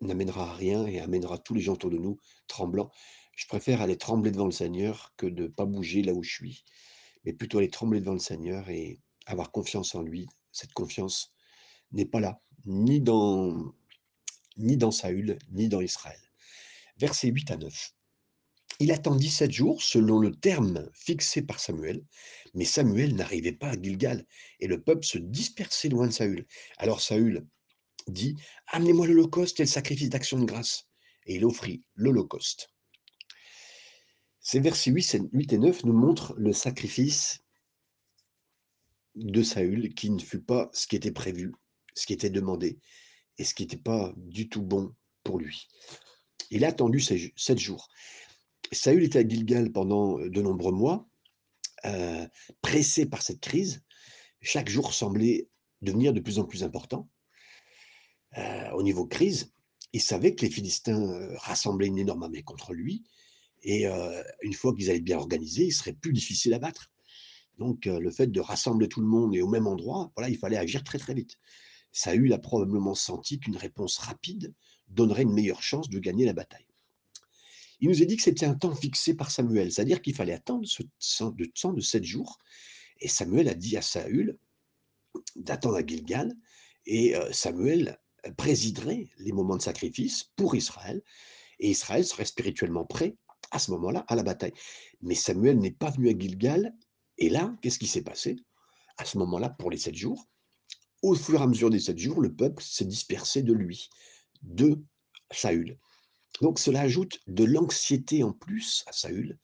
n'amènera 0.00 0.50
à 0.50 0.54
rien 0.54 0.86
et 0.86 1.00
amènera 1.00 1.38
tous 1.38 1.54
les 1.54 1.60
gens 1.60 1.74
autour 1.74 1.90
de 1.90 1.98
nous 1.98 2.18
tremblants. 2.46 2.90
Je 3.36 3.46
préfère 3.46 3.80
aller 3.80 3.96
trembler 3.96 4.30
devant 4.30 4.46
le 4.46 4.52
Seigneur 4.52 5.12
que 5.16 5.26
de 5.26 5.46
pas 5.46 5.66
bouger 5.66 6.02
là 6.02 6.12
où 6.12 6.22
je 6.22 6.30
suis, 6.30 6.64
mais 7.24 7.32
plutôt 7.32 7.58
aller 7.58 7.70
trembler 7.70 8.00
devant 8.00 8.14
le 8.14 8.18
Seigneur 8.18 8.68
et 8.70 8.98
avoir 9.26 9.50
confiance 9.50 9.94
en 9.94 10.02
lui. 10.02 10.26
Cette 10.52 10.72
confiance 10.72 11.32
n'est 11.92 12.06
pas 12.06 12.20
là, 12.20 12.40
ni 12.64 13.00
dans 13.00 13.74
ni 14.56 14.76
dans 14.76 14.90
Saül, 14.90 15.38
ni 15.50 15.68
dans 15.68 15.80
Israël. 15.80 16.20
Versets 16.98 17.28
8 17.28 17.50
à 17.52 17.56
9. 17.56 17.94
Il 18.78 18.92
attendit 18.92 19.30
sept 19.30 19.52
jours 19.52 19.82
selon 19.82 20.18
le 20.18 20.34
terme 20.34 20.90
fixé 20.94 21.42
par 21.42 21.60
Samuel, 21.60 22.04
mais 22.54 22.64
Samuel 22.64 23.14
n'arrivait 23.14 23.52
pas 23.52 23.70
à 23.70 23.80
Gilgal 23.80 24.26
et 24.58 24.66
le 24.66 24.82
peuple 24.82 25.04
se 25.04 25.18
dispersait 25.18 25.88
loin 25.88 26.06
de 26.06 26.12
Saül. 26.12 26.46
Alors 26.78 27.00
Saül 27.00 27.46
dit 28.06 28.36
Amenez-moi 28.68 29.06
l'Holocauste 29.06 29.60
et 29.60 29.64
le 29.64 29.68
sacrifice 29.68 30.10
d'action 30.10 30.38
de 30.38 30.44
grâce. 30.44 30.84
Et 31.26 31.36
il 31.36 31.44
offrit 31.44 31.82
l'Holocauste. 31.94 32.68
Ces 34.40 34.60
versets 34.60 34.90
8 34.90 35.52
et 35.52 35.58
9 35.58 35.84
nous 35.84 35.92
montrent 35.92 36.34
le 36.36 36.52
sacrifice 36.52 37.40
de 39.14 39.42
Saül 39.42 39.94
qui 39.94 40.10
ne 40.10 40.18
fut 40.18 40.42
pas 40.42 40.70
ce 40.72 40.86
qui 40.86 40.96
était 40.96 41.12
prévu, 41.12 41.52
ce 41.94 42.06
qui 42.06 42.12
était 42.12 42.30
demandé 42.30 42.78
et 43.38 43.44
ce 43.44 43.54
qui 43.54 43.64
n'était 43.64 43.76
pas 43.76 44.12
du 44.16 44.48
tout 44.48 44.62
bon 44.62 44.94
pour 45.24 45.38
lui. 45.38 45.68
Il 46.50 46.64
a 46.64 46.68
attendu 46.68 47.00
sept 47.00 47.58
jours. 47.58 47.88
Saül 48.72 49.04
était 49.04 49.18
à 49.18 49.28
Gilgal 49.28 49.72
pendant 49.72 50.18
de 50.18 50.42
nombreux 50.42 50.72
mois, 50.72 51.08
euh, 51.84 52.26
pressé 52.62 53.06
par 53.06 53.22
cette 53.22 53.40
crise. 53.40 53.82
Chaque 54.40 54.68
jour 54.68 54.94
semblait 54.94 55.48
devenir 55.82 56.12
de 56.12 56.20
plus 56.20 56.38
en 56.38 56.44
plus 56.44 56.64
important. 56.64 57.08
Euh, 58.38 58.70
au 58.72 58.82
niveau 58.82 59.06
crise, 59.06 59.52
il 59.92 60.00
savait 60.00 60.34
que 60.34 60.44
les 60.44 60.50
Philistins 60.50 61.02
euh, 61.02 61.36
rassemblaient 61.38 61.88
une 61.88 61.98
énorme 61.98 62.22
armée 62.22 62.42
contre 62.42 62.72
lui, 62.72 63.02
et 63.62 63.86
euh, 63.86 64.22
une 64.42 64.54
fois 64.54 64.74
qu'ils 64.74 64.88
allaient 64.90 65.00
bien 65.00 65.18
organisés, 65.18 65.64
il 65.64 65.72
serait 65.72 65.92
plus 65.92 66.12
difficile 66.12 66.54
à 66.54 66.58
battre. 66.58 66.90
Donc 67.58 67.84
le 67.84 68.10
fait 68.10 68.28
de 68.28 68.40
rassembler 68.40 68.88
tout 68.88 69.02
le 69.02 69.06
monde 69.06 69.36
et 69.36 69.42
au 69.42 69.48
même 69.48 69.66
endroit, 69.66 70.10
voilà, 70.16 70.30
il 70.30 70.38
fallait 70.38 70.56
agir 70.56 70.82
très 70.82 70.96
très 70.96 71.12
vite. 71.12 71.36
Saül 71.92 72.32
a 72.32 72.38
probablement 72.38 72.94
senti 72.94 73.38
qu'une 73.38 73.58
réponse 73.58 73.98
rapide 73.98 74.54
donnerait 74.88 75.24
une 75.24 75.34
meilleure 75.34 75.62
chance 75.62 75.90
de 75.90 75.98
gagner 75.98 76.24
la 76.24 76.32
bataille. 76.32 76.64
Il 77.80 77.90
nous 77.90 78.00
a 78.02 78.06
dit 78.06 78.16
que 78.16 78.22
c'était 78.22 78.46
un 78.46 78.54
temps 78.54 78.74
fixé 78.74 79.12
par 79.12 79.30
Samuel, 79.30 79.70
c'est-à-dire 79.70 80.00
qu'il 80.00 80.14
fallait 80.14 80.32
attendre 80.32 80.66
ce 80.66 80.82
temps 81.18 81.32
de, 81.32 81.44
temps 81.44 81.74
de 81.74 81.82
sept 81.82 82.04
jours. 82.04 82.38
Et 82.98 83.08
Samuel 83.08 83.46
a 83.46 83.54
dit 83.54 83.76
à 83.76 83.82
Saül 83.82 84.38
d'attendre 85.36 85.76
à 85.76 85.84
Gilgal, 85.84 86.34
et 86.86 87.14
Samuel 87.30 87.98
présiderait 88.36 89.08
les 89.18 89.32
moments 89.32 89.56
de 89.56 89.62
sacrifice 89.62 90.30
pour 90.36 90.54
Israël, 90.54 91.02
et 91.58 91.70
Israël 91.70 92.04
serait 92.04 92.24
spirituellement 92.24 92.84
prêt 92.84 93.16
à 93.50 93.58
ce 93.58 93.70
moment-là 93.72 94.04
à 94.08 94.16
la 94.16 94.22
bataille. 94.22 94.54
Mais 95.00 95.14
Samuel 95.14 95.58
n'est 95.58 95.70
pas 95.70 95.90
venu 95.90 96.08
à 96.08 96.18
Gilgal, 96.18 96.74
et 97.18 97.28
là, 97.28 97.54
qu'est-ce 97.60 97.78
qui 97.78 97.86
s'est 97.86 98.02
passé? 98.02 98.36
À 98.96 99.04
ce 99.04 99.18
moment-là, 99.18 99.50
pour 99.50 99.70
les 99.70 99.78
sept 99.78 99.94
jours, 99.94 100.26
au 101.02 101.14
fur 101.14 101.40
et 101.40 101.42
à 101.42 101.46
mesure 101.46 101.70
des 101.70 101.80
sept 101.80 101.98
jours, 101.98 102.20
le 102.20 102.34
peuple 102.34 102.62
s'est 102.62 102.84
dispersé 102.84 103.42
de 103.42 103.52
lui, 103.52 103.88
de 104.42 104.82
Saül. 105.30 105.78
Donc 106.40 106.58
cela 106.58 106.80
ajoute 106.80 107.20
de 107.26 107.44
l'anxiété 107.44 108.22
en 108.22 108.32
plus 108.32 108.84
à 108.86 108.92
Saül. 108.92 109.38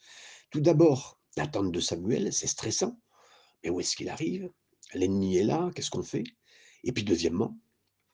Tout 0.50 0.60
d'abord, 0.60 1.18
l'attente 1.36 1.72
de 1.72 1.80
Samuel, 1.80 2.32
c'est 2.32 2.46
stressant. 2.46 2.98
Mais 3.62 3.70
où 3.70 3.80
est-ce 3.80 3.96
qu'il 3.96 4.08
arrive? 4.08 4.50
L'ennemi 4.94 5.36
est 5.36 5.44
là, 5.44 5.70
qu'est-ce 5.74 5.90
qu'on 5.90 6.02
fait? 6.02 6.24
Et 6.84 6.92
puis 6.92 7.04
deuxièmement, 7.04 7.58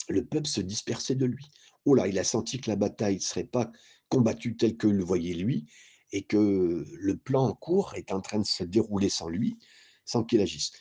le 0.09 0.25
peuple 0.25 0.49
se 0.49 0.61
dispersait 0.61 1.15
de 1.15 1.27
lui. 1.27 1.51
Oh 1.85 1.95
là, 1.95 2.07
il 2.07 2.19
a 2.19 2.25
senti 2.25 2.61
que 2.61 2.71
la 2.71 2.77
bataille 2.77 3.17
ne 3.17 3.21
serait 3.21 3.45
pas 3.45 3.71
combattue 4.09 4.57
telle 4.57 4.77
que 4.77 4.87
le 4.87 5.05
voyait 5.05 5.35
lui, 5.35 5.67
et 6.13 6.23
que 6.23 6.87
le 6.93 7.17
plan 7.17 7.49
en 7.49 7.55
cours 7.55 7.95
est 7.95 8.13
en 8.13 8.21
train 8.21 8.39
de 8.39 8.47
se 8.47 8.65
dérouler 8.65 9.09
sans 9.09 9.29
lui, 9.29 9.57
sans 10.05 10.25
qu'il 10.25 10.41
agisse. 10.41 10.73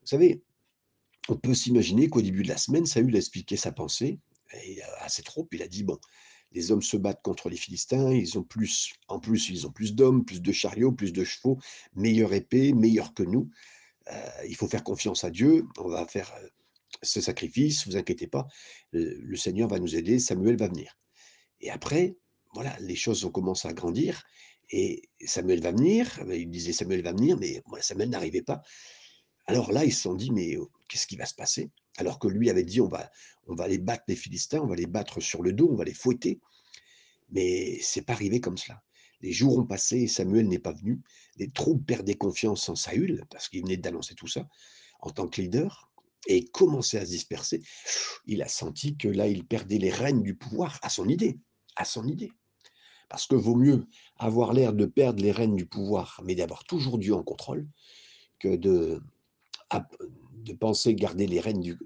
Vous 0.00 0.08
savez, 0.08 0.42
on 1.28 1.36
peut 1.36 1.54
s'imaginer 1.54 2.08
qu'au 2.08 2.22
début 2.22 2.42
de 2.42 2.48
la 2.48 2.56
semaine, 2.56 2.86
Saül 2.86 3.14
a 3.14 3.18
expliqué 3.18 3.56
sa 3.56 3.70
pensée 3.70 4.18
et 4.64 4.82
à 4.98 5.08
ses 5.08 5.22
troupes. 5.22 5.54
Il 5.54 5.62
a 5.62 5.68
dit 5.68 5.84
bon, 5.84 5.98
les 6.50 6.72
hommes 6.72 6.82
se 6.82 6.96
battent 6.96 7.22
contre 7.22 7.48
les 7.48 7.56
Philistins, 7.56 8.10
ils 8.12 8.38
ont 8.38 8.42
plus, 8.42 8.92
en 9.08 9.20
plus, 9.20 9.48
ils 9.48 9.66
ont 9.66 9.70
plus 9.70 9.94
d'hommes, 9.94 10.24
plus 10.24 10.42
de 10.42 10.52
chariots, 10.52 10.92
plus 10.92 11.12
de 11.12 11.24
chevaux, 11.24 11.58
meilleure 11.94 12.34
épée, 12.34 12.72
meilleur 12.72 13.14
que 13.14 13.22
nous. 13.22 13.48
Euh, 14.08 14.30
il 14.48 14.56
faut 14.56 14.66
faire 14.68 14.82
confiance 14.82 15.22
à 15.22 15.30
Dieu. 15.30 15.66
On 15.78 15.88
va 15.88 16.06
faire 16.06 16.32
euh, 16.42 16.48
ce 17.02 17.20
sacrifice, 17.20 17.86
vous 17.86 17.96
inquiétez 17.96 18.26
pas, 18.26 18.46
le, 18.92 19.36
Seigneur 19.36 19.68
va 19.68 19.78
nous 19.78 19.96
aider, 19.96 20.18
Samuel 20.18 20.56
va 20.56 20.68
venir. 20.68 20.98
Et 21.60 21.70
après, 21.70 22.16
voilà, 22.54 22.76
les 22.80 22.96
choses 22.96 23.24
ont 23.24 23.30
commencé 23.30 23.66
à 23.68 23.72
grandir 23.72 24.22
et 24.70 25.08
Samuel 25.24 25.60
va 25.60 25.72
venir. 25.72 26.20
Il 26.32 26.50
disait 26.50 26.72
Samuel 26.72 27.02
va 27.02 27.12
venir, 27.12 27.38
mais 27.38 27.62
voilà, 27.66 27.82
Samuel 27.82 28.10
n'arrivait 28.10 28.42
pas. 28.42 28.62
Alors 29.46 29.72
là, 29.72 29.84
ils 29.84 29.92
se 29.92 30.02
sont 30.02 30.14
dit, 30.14 30.30
mais 30.30 30.56
oh, 30.56 30.70
qu'est-ce 30.88 31.06
qui 31.06 31.16
va 31.16 31.26
se 31.26 31.34
passer? 31.34 31.70
Alors 31.96 32.18
que 32.18 32.28
lui 32.28 32.50
avait 32.50 32.64
dit, 32.64 32.80
on 32.80 32.88
va, 32.88 33.10
on 33.46 33.54
va 33.54 33.64
aller 33.64 33.78
battre 33.78 34.04
les 34.08 34.16
Philistins, 34.16 34.60
on 34.60 34.66
va 34.66 34.76
les 34.76 34.86
battre 34.86 35.20
sur 35.20 35.42
le 35.42 35.52
dos, 35.52 35.68
on 35.70 35.76
va 35.76 35.84
les 35.84 35.94
fouetter. 35.94 36.40
Mais 37.30 37.78
c'est 37.82 38.02
pas 38.02 38.12
arrivé 38.12 38.40
comme 38.40 38.56
cela. 38.56 38.82
Les 39.20 39.32
jours 39.32 39.56
ont 39.56 39.66
passé 39.66 40.00
et 40.00 40.08
Samuel 40.08 40.48
n'est 40.48 40.58
pas 40.58 40.72
venu. 40.72 41.00
Les 41.36 41.50
troupes 41.50 41.86
perdaient 41.86 42.14
confiance 42.14 42.68
en 42.68 42.74
Saül, 42.74 43.24
parce 43.30 43.48
qu'il 43.48 43.62
venait 43.62 43.76
d'annoncer 43.76 44.14
tout 44.14 44.26
ça, 44.26 44.48
en 45.00 45.10
tant 45.10 45.28
que 45.28 45.40
leader 45.40 45.91
et 46.26 46.44
commençait 46.44 46.98
à 46.98 47.04
se 47.04 47.10
disperser, 47.10 47.62
il 48.26 48.42
a 48.42 48.48
senti 48.48 48.96
que 48.96 49.08
là, 49.08 49.26
il 49.26 49.44
perdait 49.44 49.78
les 49.78 49.90
rênes 49.90 50.22
du 50.22 50.34
pouvoir 50.34 50.78
à 50.82 50.88
son 50.88 51.08
idée, 51.08 51.38
à 51.76 51.84
son 51.84 52.06
idée. 52.06 52.32
Parce 53.08 53.26
que 53.26 53.34
vaut 53.34 53.56
mieux 53.56 53.86
avoir 54.18 54.52
l'air 54.52 54.72
de 54.72 54.86
perdre 54.86 55.22
les 55.22 55.32
rênes 55.32 55.56
du 55.56 55.66
pouvoir, 55.66 56.20
mais 56.24 56.34
d'avoir 56.34 56.64
toujours 56.64 56.98
Dieu 56.98 57.14
en 57.14 57.22
contrôle, 57.22 57.66
que 58.38 58.56
de, 58.56 59.02
penser 60.60 60.94
garder 60.94 61.26
les 61.26 61.40
rênes 61.40 61.60
du 61.60 61.78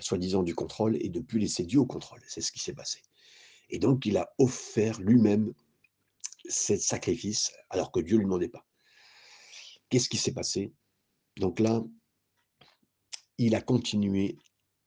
soi-disant 0.00 0.42
du 0.42 0.54
contrôle 0.54 0.96
et 1.00 1.08
de 1.08 1.20
plus 1.20 1.38
laisser 1.38 1.64
Dieu 1.64 1.80
au 1.80 1.86
contrôle. 1.86 2.20
C'est 2.26 2.40
ce 2.40 2.52
qui 2.52 2.58
s'est 2.58 2.74
passé. 2.74 3.00
Et 3.70 3.78
donc, 3.78 4.06
il 4.06 4.16
a 4.16 4.32
offert 4.38 5.00
lui-même 5.00 5.52
ce 6.48 6.76
sacrifice 6.76 7.52
alors 7.70 7.90
que 7.90 8.00
Dieu 8.00 8.16
ne 8.16 8.20
lui 8.20 8.26
demandait 8.26 8.48
pas. 8.48 8.66
Qu'est-ce 9.88 10.08
qui 10.08 10.16
s'est 10.16 10.32
passé? 10.32 10.72
Donc 11.36 11.60
là, 11.60 11.82
il 13.38 13.54
a 13.54 13.60
continué 13.60 14.38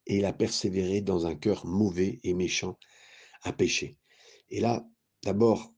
et 0.06 0.18
il 0.18 0.26
a 0.26 0.34
persévéré 0.34 1.02
dans 1.02 1.26
un 1.26 1.36
cœur 1.36 1.66
mauvais 1.66 2.20
et 2.24 2.34
méchant 2.34 2.78
à 3.42 3.54
pécher. 3.54 3.98
Et 4.50 4.60
là, 4.60 4.88
d'abord, 5.24 5.74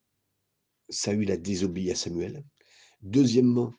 Saül 0.89 1.31
a 1.31 1.37
désobéi 1.37 1.91
à 1.91 1.95
Samuel. 1.95 2.45
Deuxièmement, 3.01 3.73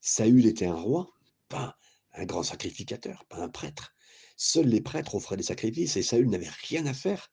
Saül 0.00 0.46
était 0.46 0.66
un 0.66 0.74
roi, 0.74 1.10
pas 1.48 1.78
un 2.12 2.24
grand 2.24 2.42
sacrificateur, 2.42 3.24
pas 3.26 3.38
un 3.38 3.48
prêtre. 3.48 3.94
Seuls 4.36 4.68
les 4.68 4.80
prêtres 4.80 5.14
offraient 5.14 5.36
des 5.36 5.42
sacrifices 5.42 5.96
et 5.96 6.02
Saül 6.02 6.28
n'avait 6.28 6.50
rien 6.68 6.86
à 6.86 6.94
faire 6.94 7.30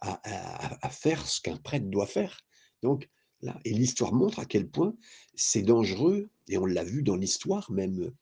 à, 0.00 0.90
faire 0.90 1.26
ce 1.26 1.40
qu'un 1.40 1.56
prêtre 1.56 1.88
doit 1.88 2.06
faire. 2.06 2.40
Donc 2.82 3.08
là, 3.42 3.58
et 3.64 3.72
l'histoire 3.72 4.12
montre 4.12 4.38
à 4.38 4.46
quel 4.46 4.68
point 4.68 4.94
c'est 5.34 5.62
dangereux, 5.62 6.30
et 6.48 6.58
on 6.58 6.66
l'a 6.66 6.84
vu 6.84 7.02
dans 7.02 7.16
l'histoire 7.16 7.70
même 7.70 8.12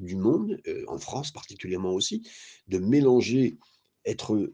du 0.00 0.16
monde, 0.16 0.60
euh, 0.66 0.84
en 0.88 0.98
France 0.98 1.30
particulièrement 1.32 1.92
aussi, 1.92 2.26
de 2.68 2.78
mélanger 2.78 3.58
être 4.04 4.52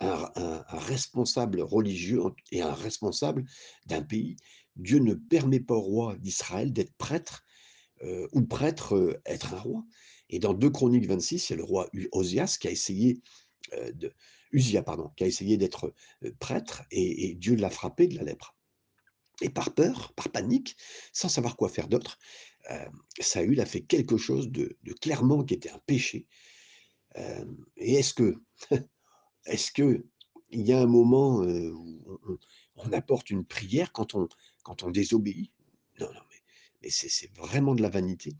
un, 0.00 0.64
responsable 0.68 1.60
religieux 1.60 2.20
et 2.50 2.62
un 2.62 2.72
responsable 2.72 3.44
d'un 3.86 4.02
pays. 4.02 4.36
Dieu 4.76 4.98
ne 4.98 5.14
permet 5.14 5.60
pas 5.60 5.74
au 5.74 5.80
roi 5.80 6.16
d'Israël 6.16 6.72
d'être 6.72 6.94
prêtre 6.94 7.44
euh, 8.02 8.26
ou 8.32 8.42
prêtre 8.42 8.96
euh, 8.96 9.20
être 9.24 9.54
un 9.54 9.60
roi. 9.60 9.84
Et 10.30 10.40
dans 10.40 10.52
2 10.52 10.70
Chroniques 10.70 11.06
26, 11.06 11.48
il 11.48 11.52
y 11.52 11.54
a 11.54 11.56
le 11.58 11.64
roi 11.64 11.88
Osias 12.12 12.56
qui 12.60 12.66
a 12.66 12.70
essayé 12.70 13.20
pardon, 14.84 15.10
qui 15.16 15.24
a 15.24 15.26
essayé 15.26 15.56
d'être 15.56 15.94
prêtre 16.38 16.82
et, 16.90 17.28
et 17.28 17.34
Dieu 17.34 17.56
l'a 17.56 17.70
frappé 17.70 18.06
de 18.06 18.16
la 18.16 18.24
lèpre. 18.24 18.56
Et 19.42 19.50
par 19.50 19.74
peur, 19.74 20.12
par 20.14 20.28
panique, 20.28 20.76
sans 21.12 21.28
savoir 21.28 21.56
quoi 21.56 21.68
faire 21.68 21.88
d'autre, 21.88 22.18
Saül 23.20 23.60
a 23.60 23.66
fait 23.66 23.82
quelque 23.82 24.16
chose 24.16 24.50
de, 24.50 24.76
clairement 25.00 25.44
qui 25.44 25.54
était 25.54 25.70
un 25.70 25.80
péché. 25.86 26.26
Et 27.76 27.94
est-ce 27.94 28.14
que 28.14 28.36
est-ce 29.46 29.70
qu'il 29.70 30.02
y 30.52 30.72
a 30.72 30.80
un 30.80 30.86
moment, 30.86 31.40
où 31.42 32.38
on 32.76 32.92
apporte 32.92 33.30
une 33.30 33.44
prière 33.44 33.92
quand 33.92 34.14
on 34.14 34.28
quand 34.62 34.82
on 34.82 34.90
désobéit? 34.90 35.52
Non, 36.00 36.12
non, 36.12 36.20
mais 36.82 36.90
c'est 36.90 37.32
vraiment 37.36 37.74
de 37.74 37.82
la 37.82 37.90
vanité 37.90 38.32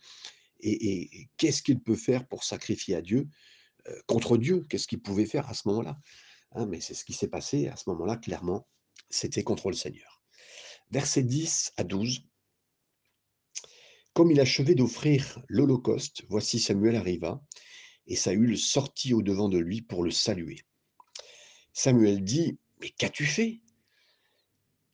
et 0.64 1.28
qu'est-ce 1.36 1.62
qu'il 1.62 1.80
peut 1.80 1.96
faire 1.96 2.26
pour 2.26 2.44
sacrifier 2.44 2.96
à 2.96 3.02
Dieu, 3.02 3.28
contre 4.06 4.38
Dieu? 4.38 4.66
Qu'est-ce 4.68 4.88
qu'il 4.88 5.00
pouvait 5.00 5.26
faire 5.26 5.48
à 5.48 5.54
ce 5.54 5.68
moment-là? 5.68 5.98
Hein, 6.52 6.66
mais 6.66 6.80
c'est 6.80 6.94
ce 6.94 7.04
qui 7.04 7.12
s'est 7.12 7.28
passé 7.28 7.68
à 7.68 7.76
ce 7.76 7.90
moment-là, 7.90 8.16
clairement, 8.16 8.66
c'était 9.10 9.42
contre 9.42 9.68
le 9.68 9.76
Seigneur. 9.76 10.22
Versets 10.90 11.22
10 11.22 11.72
à 11.76 11.84
12. 11.84 12.26
Comme 14.14 14.30
il 14.30 14.38
achevait 14.38 14.76
d'offrir 14.76 15.42
l'holocauste, 15.48 16.22
voici 16.28 16.60
Samuel 16.60 16.94
arriva, 16.94 17.42
et 18.06 18.14
Saül 18.14 18.56
sortit 18.56 19.12
au-devant 19.12 19.48
de 19.48 19.58
lui 19.58 19.82
pour 19.82 20.04
le 20.04 20.12
saluer. 20.12 20.60
Samuel 21.72 22.22
dit: 22.22 22.56
«Mais 22.80 22.90
qu'as-tu 22.90 23.24
fait?» 23.24 23.60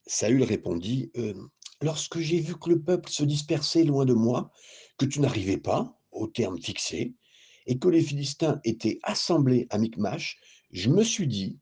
Saül 0.07 0.43
répondit: 0.43 1.11
«Hem, 1.13 1.51
lorsque 1.83 2.19
j'ai 2.19 2.41
vu 2.41 2.59
que 2.59 2.71
le 2.71 2.83
peuple 2.83 3.11
se 3.11 3.23
dispersait 3.23 3.85
loin 3.85 4.07
de 4.07 4.15
moi, 4.15 4.53
que 4.97 5.05
tu 5.05 5.21
n'arrivais 5.21 5.59
pas 5.59 6.01
au 6.13 6.27
terme 6.27 6.59
fixé, 6.59 7.15
et 7.67 7.79
que 7.79 7.89
les 7.89 8.01
Philistins 8.03 8.59
étaient 8.65 9.01
assemblés 9.03 9.67
à 9.69 9.77
Michmash, 9.77 10.39
je 10.71 10.89
me 10.89 11.05
suis 11.05 11.27
dit: 11.27 11.59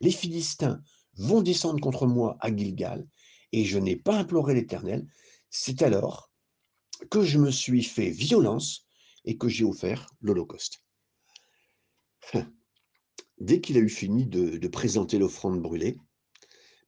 Les 0.00 0.10
Philistins 0.10 0.82
vont 1.18 1.42
descendre 1.42 1.82
contre 1.82 2.06
moi 2.06 2.38
à 2.40 2.54
Gilgal, 2.54 3.06
et 3.52 3.66
je 3.66 3.78
n'ai 3.78 3.96
pas 3.96 4.16
imploré 4.16 4.54
l'Éternel. 4.54 5.06
C'est 5.50 5.82
alors 5.82 6.30
que 7.10 7.22
je 7.22 7.38
me 7.38 7.50
suis 7.50 7.82
fait 7.82 8.10
violence 8.10 8.86
et 9.24 9.36
que 9.36 9.48
j'ai 9.48 9.64
offert 9.64 10.10
l'holocauste. 10.20 10.82
Dès 13.38 13.60
qu'il 13.60 13.76
a 13.76 13.80
eu 13.80 13.88
fini 13.88 14.26
de, 14.26 14.68
présenter 14.68 15.18
l'offrande 15.18 15.60
brûlée, 15.60 15.98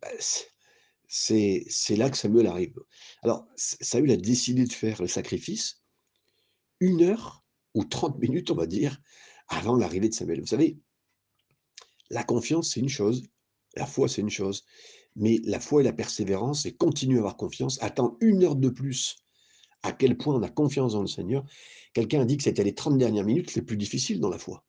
bah, 0.00 0.08
c'est 0.18 1.64
c'est 1.68 1.96
là 1.96 2.10
que 2.10 2.16
Samuel 2.16 2.46
arrive. 2.46 2.74
Alors, 3.22 3.46
Samuel 3.56 4.12
a 4.12 4.16
décidé 4.16 4.64
de 4.64 4.72
faire 4.72 5.00
le 5.00 5.08
sacrifice 5.08 5.82
une 6.80 7.02
heure 7.02 7.44
ou 7.74 7.84
30 7.84 8.18
minutes, 8.18 8.50
on 8.50 8.56
va 8.56 8.66
dire, 8.66 9.00
avant 9.48 9.76
l'arrivée 9.76 10.08
de 10.08 10.14
Samuel. 10.14 10.40
Vous 10.40 10.46
savez, 10.46 10.78
la 12.10 12.24
confiance, 12.24 12.72
c'est 12.72 12.80
une 12.80 12.88
chose, 12.88 13.28
la 13.76 13.86
foi, 13.86 14.08
c'est 14.08 14.20
une 14.20 14.30
chose, 14.30 14.64
mais 15.14 15.40
la 15.44 15.60
foi 15.60 15.80
et 15.80 15.84
la 15.84 15.92
persévérance, 15.92 16.66
et 16.66 16.74
continuer 16.74 17.16
à 17.16 17.20
avoir 17.20 17.36
confiance, 17.36 17.80
attendre 17.82 18.16
une 18.20 18.42
heure 18.44 18.56
de 18.56 18.68
plus 18.68 19.25
à 19.82 19.92
quel 19.92 20.16
point 20.16 20.34
on 20.34 20.42
a 20.42 20.48
confiance 20.48 20.92
dans 20.92 21.00
le 21.00 21.06
Seigneur. 21.06 21.44
Quelqu'un 21.92 22.20
a 22.20 22.24
dit 22.24 22.36
que 22.36 22.42
c'était 22.42 22.64
les 22.64 22.74
30 22.74 22.98
dernières 22.98 23.24
minutes 23.24 23.54
les 23.54 23.62
plus 23.62 23.76
difficiles 23.76 24.20
dans 24.20 24.28
la 24.28 24.38
foi. 24.38 24.64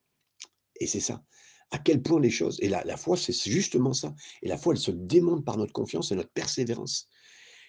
Et 0.80 0.88
c'est 0.88 1.00
ça. 1.00 1.24
À 1.72 1.80
quel 1.80 2.02
point 2.02 2.20
les 2.20 2.30
choses. 2.30 2.58
Et 2.62 2.70
la, 2.70 2.98
foi, 2.98 3.18
c'est 3.18 3.34
justement 3.34 3.94
ça. 3.94 4.14
Et 4.42 4.48
la 4.48 4.58
foi, 4.58 4.74
elle 4.74 4.80
se 4.80 4.92
démontre 4.92 5.44
par 5.44 5.58
notre 5.58 5.74
confiance 5.74 6.12
et 6.12 6.16
notre 6.16 6.32
persévérance. 6.32 7.10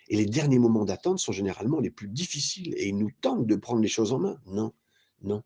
Et 0.08 0.16
les 0.16 0.26
derniers 0.26 0.58
moments 0.58 0.84
d'attente 0.84 1.18
sont 1.18 1.32
généralement 1.32 1.80
les 1.80 1.90
plus 1.90 2.08
difficiles 2.08 2.74
et 2.76 2.88
ils 2.88 2.96
nous 2.96 3.10
tentent 3.20 3.46
de 3.46 3.56
prendre 3.56 3.82
les 3.82 3.88
choses 3.88 4.12
en 4.12 4.18
main. 4.18 4.40
Non, 4.46 4.72
non. 5.22 5.42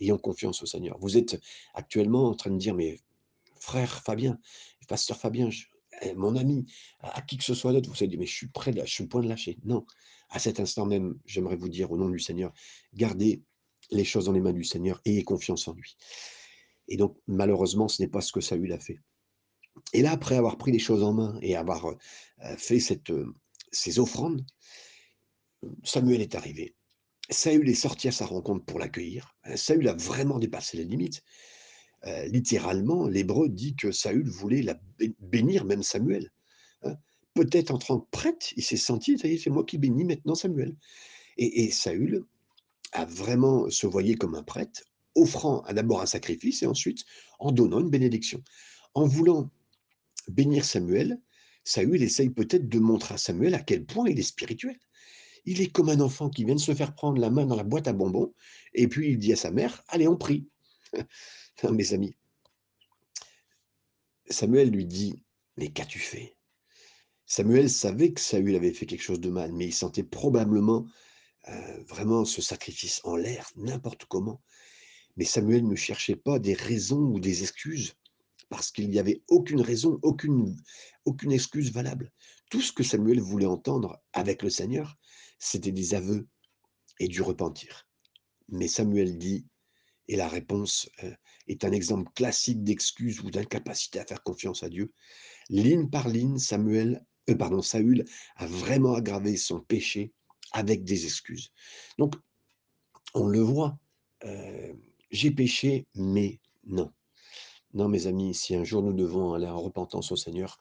Ayons 0.00 0.18
confiance 0.18 0.62
au 0.62 0.66
Seigneur. 0.66 0.98
Vous 1.00 1.16
êtes 1.16 1.40
actuellement 1.74 2.28
en 2.28 2.34
train 2.34 2.50
de 2.50 2.58
dire, 2.58 2.74
mais 2.74 3.00
frère 3.60 4.02
Fabien, 4.02 4.38
pasteur 4.88 5.18
Fabien, 5.18 5.50
eh, 6.02 6.14
mon 6.14 6.36
ami, 6.36 6.66
à, 7.00 7.22
qui 7.22 7.36
que 7.36 7.44
ce 7.44 7.54
soit 7.54 7.72
d'autre, 7.72 7.88
vous 7.88 7.94
savez, 7.94 8.16
mais 8.16 8.26
je 8.26 8.34
suis 8.34 8.48
prêt, 8.48 8.72
je 8.74 8.92
suis 8.92 9.06
point 9.06 9.22
de 9.22 9.28
lâcher. 9.28 9.58
Non, 9.64 9.86
à 10.28 10.38
cet 10.38 10.60
instant 10.60 10.86
même, 10.86 11.18
j'aimerais 11.24 11.56
vous 11.56 11.68
dire 11.68 11.90
au 11.90 11.96
nom 11.96 12.08
du 12.08 12.18
Seigneur, 12.18 12.52
gardez 12.94 13.42
les 13.90 14.04
choses 14.04 14.26
dans 14.26 14.32
les 14.32 14.40
mains 14.40 14.52
du 14.52 14.64
Seigneur, 14.64 15.00
ayez 15.04 15.22
confiance 15.22 15.68
en 15.68 15.74
lui. 15.74 15.96
Et 16.88 16.96
donc, 16.96 17.16
malheureusement, 17.26 17.88
ce 17.88 18.02
n'est 18.02 18.08
pas 18.08 18.20
ce 18.20 18.32
que 18.32 18.40
Saül 18.40 18.72
a 18.72 18.78
fait. 18.78 18.98
Et 19.92 20.02
là, 20.02 20.12
après 20.12 20.36
avoir 20.36 20.56
pris 20.56 20.72
les 20.72 20.78
choses 20.78 21.02
en 21.02 21.12
main 21.12 21.38
et 21.42 21.56
avoir 21.56 21.86
euh, 21.86 22.56
fait 22.56 22.80
cette, 22.80 23.10
euh, 23.10 23.34
ces 23.72 23.98
offrandes, 23.98 24.44
Samuel 25.84 26.20
est 26.20 26.34
arrivé. 26.34 26.74
Saül 27.28 27.68
est 27.68 27.74
sorti 27.74 28.08
à 28.08 28.12
sa 28.12 28.26
rencontre 28.26 28.64
pour 28.64 28.78
l'accueillir. 28.78 29.36
Saül 29.56 29.88
a 29.88 29.94
vraiment 29.94 30.38
dépassé 30.38 30.76
les 30.76 30.84
limites. 30.84 31.22
Euh, 32.04 32.26
littéralement, 32.26 33.08
l'hébreu 33.08 33.48
dit 33.48 33.74
que 33.74 33.90
Saül 33.90 34.28
voulait 34.28 34.62
la 34.62 34.78
bénir 35.18 35.64
même 35.64 35.82
Samuel. 35.82 36.30
Peut-être 37.36 37.70
en 37.70 37.78
tant 37.78 38.00
que 38.00 38.08
prêtre, 38.10 38.46
il 38.56 38.64
s'est 38.64 38.78
senti, 38.78 39.18
c'est 39.18 39.50
moi 39.50 39.62
qui 39.62 39.76
bénis 39.76 40.04
maintenant 40.04 40.34
Samuel. 40.34 40.74
Et, 41.36 41.70
Saül 41.70 42.24
a 42.92 43.04
vraiment 43.04 43.68
se 43.68 43.86
voyait 43.86 44.14
comme 44.14 44.34
un 44.34 44.42
prêtre, 44.42 44.82
offrant 45.14 45.62
d'abord 45.70 46.00
un 46.00 46.06
sacrifice 46.06 46.62
et 46.62 46.66
ensuite 46.66 47.04
en 47.38 47.52
donnant 47.52 47.80
une 47.80 47.90
bénédiction. 47.90 48.42
En 48.94 49.06
voulant 49.06 49.50
bénir 50.28 50.64
Samuel, 50.64 51.20
Saül 51.62 52.02
essaye 52.02 52.30
peut-être 52.30 52.70
de 52.70 52.78
montrer 52.78 53.14
à 53.14 53.18
Samuel 53.18 53.54
à 53.54 53.60
quel 53.60 53.84
point 53.84 54.08
il 54.08 54.18
est 54.18 54.22
spirituel. 54.22 54.78
Il 55.44 55.60
est 55.60 55.70
comme 55.70 55.90
un 55.90 56.00
enfant 56.00 56.30
qui 56.30 56.44
vient 56.44 56.54
de 56.54 56.60
se 56.60 56.74
faire 56.74 56.94
prendre 56.94 57.20
la 57.20 57.28
main 57.28 57.44
dans 57.44 57.54
la 57.54 57.64
boîte 57.64 57.86
à 57.86 57.92
bonbons, 57.92 58.32
et 58.72 58.88
puis 58.88 59.10
il 59.10 59.18
dit 59.18 59.34
à 59.34 59.36
sa 59.36 59.50
mère, 59.50 59.84
allez, 59.88 60.08
on 60.08 60.16
prie. 60.16 60.48
mes 61.70 61.92
amis. 61.92 62.16
Samuel 64.30 64.70
lui 64.70 64.86
dit, 64.86 65.22
mais 65.58 65.68
qu'as-tu 65.68 65.98
fait? 65.98 66.35
Samuel 67.26 67.68
savait 67.68 68.12
que 68.12 68.20
Saül 68.20 68.54
avait 68.54 68.72
fait 68.72 68.86
quelque 68.86 69.02
chose 69.02 69.20
de 69.20 69.30
mal, 69.30 69.52
mais 69.52 69.66
il 69.66 69.74
sentait 69.74 70.04
probablement 70.04 70.86
euh, 71.48 71.82
vraiment 71.84 72.24
ce 72.24 72.40
sacrifice 72.40 73.00
en 73.04 73.16
l'air, 73.16 73.50
n'importe 73.56 74.04
comment. 74.04 74.40
Mais 75.16 75.24
Samuel 75.24 75.66
ne 75.66 75.74
cherchait 75.74 76.16
pas 76.16 76.38
des 76.38 76.54
raisons 76.54 77.00
ou 77.00 77.18
des 77.18 77.42
excuses, 77.42 77.94
parce 78.48 78.70
qu'il 78.70 78.88
n'y 78.88 79.00
avait 79.00 79.22
aucune 79.28 79.60
raison, 79.60 79.98
aucune, 80.02 80.56
aucune 81.04 81.32
excuse 81.32 81.72
valable. 81.72 82.12
Tout 82.48 82.60
ce 82.60 82.72
que 82.72 82.84
Samuel 82.84 83.20
voulait 83.20 83.46
entendre 83.46 84.00
avec 84.12 84.42
le 84.42 84.50
Seigneur, 84.50 84.96
c'était 85.40 85.72
des 85.72 85.94
aveux 85.94 86.28
et 87.00 87.08
du 87.08 87.22
repentir. 87.22 87.88
Mais 88.48 88.68
Samuel 88.68 89.18
dit, 89.18 89.46
et 90.08 90.14
la 90.14 90.28
réponse 90.28 90.88
euh, 91.02 91.12
est 91.48 91.64
un 91.64 91.72
exemple 91.72 92.10
classique 92.14 92.62
d'excuse 92.62 93.20
ou 93.20 93.30
d'incapacité 93.30 93.98
à 93.98 94.06
faire 94.06 94.22
confiance 94.22 94.62
à 94.62 94.68
Dieu. 94.68 94.92
Ligne 95.48 95.90
par 95.90 96.08
ligne, 96.08 96.38
Samuel, 96.38 97.04
euh, 97.30 97.34
pardon, 97.34 97.62
Saül 97.62 98.04
a 98.36 98.46
vraiment 98.46 98.94
aggravé 98.94 99.36
son 99.36 99.60
péché 99.60 100.12
avec 100.52 100.84
des 100.84 101.04
excuses. 101.04 101.50
Donc, 101.98 102.14
on 103.14 103.26
le 103.26 103.40
voit, 103.40 103.78
euh, 104.24 104.72
j'ai 105.10 105.30
péché, 105.30 105.86
mais 105.94 106.40
non. 106.64 106.92
Non, 107.74 107.88
mes 107.88 108.06
amis, 108.06 108.34
si 108.34 108.54
un 108.54 108.64
jour 108.64 108.82
nous 108.82 108.92
devons 108.92 109.34
aller 109.34 109.46
en 109.46 109.60
repentance 109.60 110.12
au 110.12 110.16
Seigneur, 110.16 110.60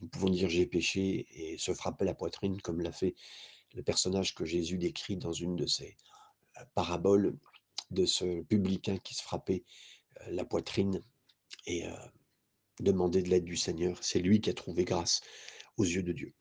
nous 0.00 0.08
pouvons 0.08 0.28
dire 0.28 0.48
j'ai 0.48 0.66
péché 0.66 1.26
et 1.30 1.58
se 1.58 1.72
frapper 1.72 2.04
la 2.04 2.14
poitrine 2.14 2.60
comme 2.60 2.80
l'a 2.80 2.92
fait 2.92 3.14
le 3.74 3.82
personnage 3.82 4.34
que 4.34 4.44
Jésus 4.44 4.78
décrit 4.78 5.16
dans 5.16 5.32
une 5.32 5.56
de 5.56 5.66
ses 5.66 5.96
paraboles 6.74 7.36
de 7.90 8.06
ce 8.06 8.42
publicain 8.42 8.98
qui 8.98 9.14
se 9.14 9.22
frappait 9.22 9.64
euh, 10.20 10.30
la 10.30 10.44
poitrine 10.44 11.00
et 11.66 11.86
euh, 11.86 11.96
demandait 12.80 13.22
de 13.22 13.28
l'aide 13.28 13.44
du 13.44 13.56
Seigneur. 13.56 13.98
C'est 14.02 14.20
lui 14.20 14.40
qui 14.40 14.50
a 14.50 14.54
trouvé 14.54 14.84
grâce 14.84 15.20
aux 15.76 15.84
yeux 15.84 16.02
de 16.02 16.12
Dieu. 16.12 16.34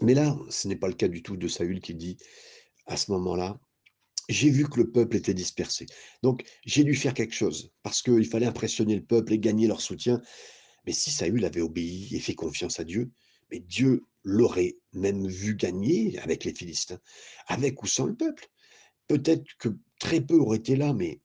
Mais 0.00 0.14
là, 0.14 0.38
ce 0.50 0.68
n'est 0.68 0.76
pas 0.76 0.88
le 0.88 0.94
cas 0.94 1.08
du 1.08 1.22
tout 1.22 1.36
de 1.36 1.48
Saül 1.48 1.80
qui 1.80 1.94
dit 1.94 2.16
à 2.86 2.96
ce 2.96 3.10
moment-là, 3.12 3.60
j'ai 4.28 4.50
vu 4.50 4.68
que 4.68 4.78
le 4.78 4.90
peuple 4.90 5.16
était 5.16 5.34
dispersé. 5.34 5.86
Donc, 6.22 6.44
j'ai 6.64 6.84
dû 6.84 6.94
faire 6.94 7.14
quelque 7.14 7.34
chose 7.34 7.72
parce 7.82 8.02
qu'il 8.02 8.26
fallait 8.26 8.46
impressionner 8.46 8.94
le 8.94 9.04
peuple 9.04 9.32
et 9.32 9.38
gagner 9.38 9.66
leur 9.66 9.80
soutien. 9.80 10.20
Mais 10.86 10.92
si 10.92 11.10
Saül 11.10 11.44
avait 11.44 11.60
obéi 11.60 12.14
et 12.14 12.20
fait 12.20 12.34
confiance 12.34 12.78
à 12.78 12.84
Dieu, 12.84 13.10
mais 13.50 13.60
Dieu 13.60 14.06
l'aurait 14.22 14.76
même 14.92 15.26
vu 15.26 15.54
gagner 15.54 16.18
avec 16.18 16.44
les 16.44 16.54
Philistins, 16.54 17.00
avec 17.46 17.82
ou 17.82 17.86
sans 17.86 18.06
le 18.06 18.14
peuple. 18.14 18.48
Peut-être 19.06 19.44
que 19.58 19.70
très 19.98 20.20
peu 20.20 20.34
auraient 20.34 20.58
été 20.58 20.76
là, 20.76 20.92
mais 20.92 21.20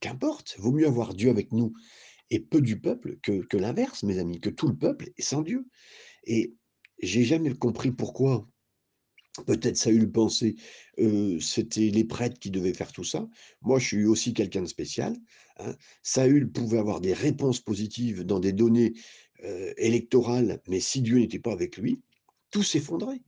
qu'importe, 0.00 0.56
vaut 0.58 0.72
mieux 0.72 0.86
avoir 0.86 1.14
Dieu 1.14 1.30
avec 1.30 1.52
nous 1.52 1.72
et 2.30 2.40
peu 2.40 2.60
du 2.60 2.80
peuple 2.80 3.18
que, 3.22 3.42
que 3.42 3.56
l'inverse, 3.56 4.02
mes 4.02 4.18
amis, 4.18 4.40
que 4.40 4.50
tout 4.50 4.68
le 4.68 4.76
peuple 4.76 5.10
est 5.16 5.22
sans 5.22 5.42
Dieu. 5.42 5.66
Et 6.28 6.54
j'ai 7.00 7.24
jamais 7.24 7.52
compris 7.54 7.90
pourquoi. 7.90 8.48
Peut-être 9.46 9.76
Saül 9.76 10.10
pensait 10.10 10.56
euh, 10.98 11.38
c'était 11.38 11.90
les 11.90 12.04
prêtres 12.04 12.38
qui 12.38 12.50
devaient 12.50 12.74
faire 12.74 12.92
tout 12.92 13.04
ça. 13.04 13.28
Moi, 13.62 13.78
je 13.78 13.86
suis 13.86 14.04
aussi 14.04 14.34
quelqu'un 14.34 14.62
de 14.62 14.66
spécial. 14.66 15.16
Hein. 15.58 15.74
Saül 16.02 16.50
pouvait 16.50 16.78
avoir 16.78 17.00
des 17.00 17.12
réponses 17.12 17.60
positives 17.60 18.24
dans 18.24 18.40
des 18.40 18.52
données 18.52 18.94
euh, 19.44 19.72
électorales, 19.76 20.60
mais 20.66 20.80
si 20.80 21.00
Dieu 21.02 21.18
n'était 21.18 21.38
pas 21.38 21.52
avec 21.52 21.76
lui, 21.76 22.00
tout 22.50 22.62
s'effondrait. 22.62 23.22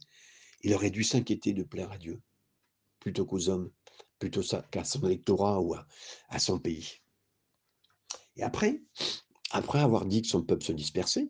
Il 0.62 0.74
aurait 0.74 0.90
dû 0.90 1.04
s'inquiéter 1.04 1.52
de 1.52 1.62
plaire 1.62 1.92
à 1.92 1.98
Dieu 1.98 2.20
plutôt 3.00 3.24
qu'aux 3.24 3.48
hommes, 3.48 3.70
plutôt 4.18 4.42
qu'à 4.70 4.84
son 4.84 5.06
électorat 5.06 5.60
ou 5.60 5.74
à, 6.28 6.38
son 6.38 6.58
pays. 6.58 7.00
Et 8.36 8.42
après, 8.42 8.82
après 9.50 9.80
avoir 9.80 10.04
dit 10.04 10.22
que 10.22 10.28
son 10.28 10.42
peuple 10.42 10.64
se 10.64 10.72
dispersait, 10.72 11.28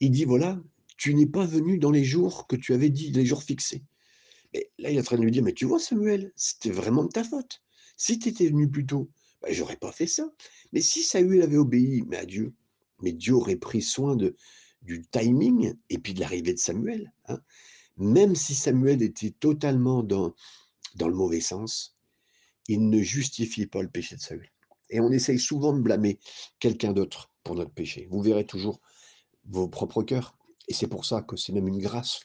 il 0.00 0.10
dit, 0.10 0.24
voilà, 0.24 0.60
tu 1.02 1.16
n'es 1.16 1.26
pas 1.26 1.44
venu 1.44 1.78
dans 1.78 1.90
les 1.90 2.04
jours 2.04 2.46
que 2.46 2.54
tu 2.54 2.74
avais 2.74 2.88
dit, 2.88 3.10
les 3.10 3.26
jours 3.26 3.42
fixés. 3.42 3.82
Mais 4.54 4.70
là, 4.78 4.88
il 4.88 4.96
est 4.96 5.00
en 5.00 5.02
train 5.02 5.16
de 5.16 5.22
lui 5.22 5.32
dire, 5.32 5.42
mais 5.42 5.52
tu 5.52 5.64
vois, 5.64 5.80
Samuel, 5.80 6.32
c'était 6.36 6.70
vraiment 6.70 7.02
de 7.02 7.08
ta 7.08 7.24
faute. 7.24 7.60
Si 7.96 8.20
tu 8.20 8.28
étais 8.28 8.46
venu 8.46 8.70
plus 8.70 8.86
tôt, 8.86 9.10
bah, 9.40 9.48
j'aurais 9.50 9.74
pas 9.74 9.90
fait 9.90 10.06
ça. 10.06 10.32
Mais 10.72 10.80
si 10.80 11.02
Saül 11.02 11.42
avait 11.42 11.56
obéi, 11.56 12.04
mais 12.06 12.18
à 12.18 12.24
Dieu, 12.24 12.54
mais 13.00 13.10
Dieu 13.10 13.34
aurait 13.34 13.56
pris 13.56 13.82
soin 13.82 14.14
de, 14.14 14.36
du 14.82 15.04
timing 15.10 15.74
et 15.90 15.98
puis 15.98 16.14
de 16.14 16.20
l'arrivée 16.20 16.54
de 16.54 16.60
Samuel. 16.60 17.12
Hein. 17.26 17.40
Même 17.96 18.36
si 18.36 18.54
Samuel 18.54 19.02
était 19.02 19.32
totalement 19.32 20.04
dans, 20.04 20.36
dans 20.94 21.08
le 21.08 21.16
mauvais 21.16 21.40
sens, 21.40 21.96
il 22.68 22.88
ne 22.90 23.02
justifie 23.02 23.66
pas 23.66 23.82
le 23.82 23.90
péché 23.90 24.14
de 24.14 24.20
Saül. 24.20 24.52
Et 24.88 25.00
on 25.00 25.10
essaye 25.10 25.40
souvent 25.40 25.72
de 25.72 25.80
blâmer 25.80 26.20
quelqu'un 26.60 26.92
d'autre 26.92 27.32
pour 27.42 27.56
notre 27.56 27.72
péché. 27.72 28.06
Vous 28.08 28.22
verrez 28.22 28.46
toujours 28.46 28.80
vos 29.46 29.66
propres 29.66 30.04
cœurs. 30.04 30.36
Et 30.68 30.74
c'est 30.74 30.86
pour 30.86 31.04
ça 31.04 31.22
que 31.22 31.36
c'est 31.36 31.52
même 31.52 31.68
une 31.68 31.80
grâce, 31.80 32.20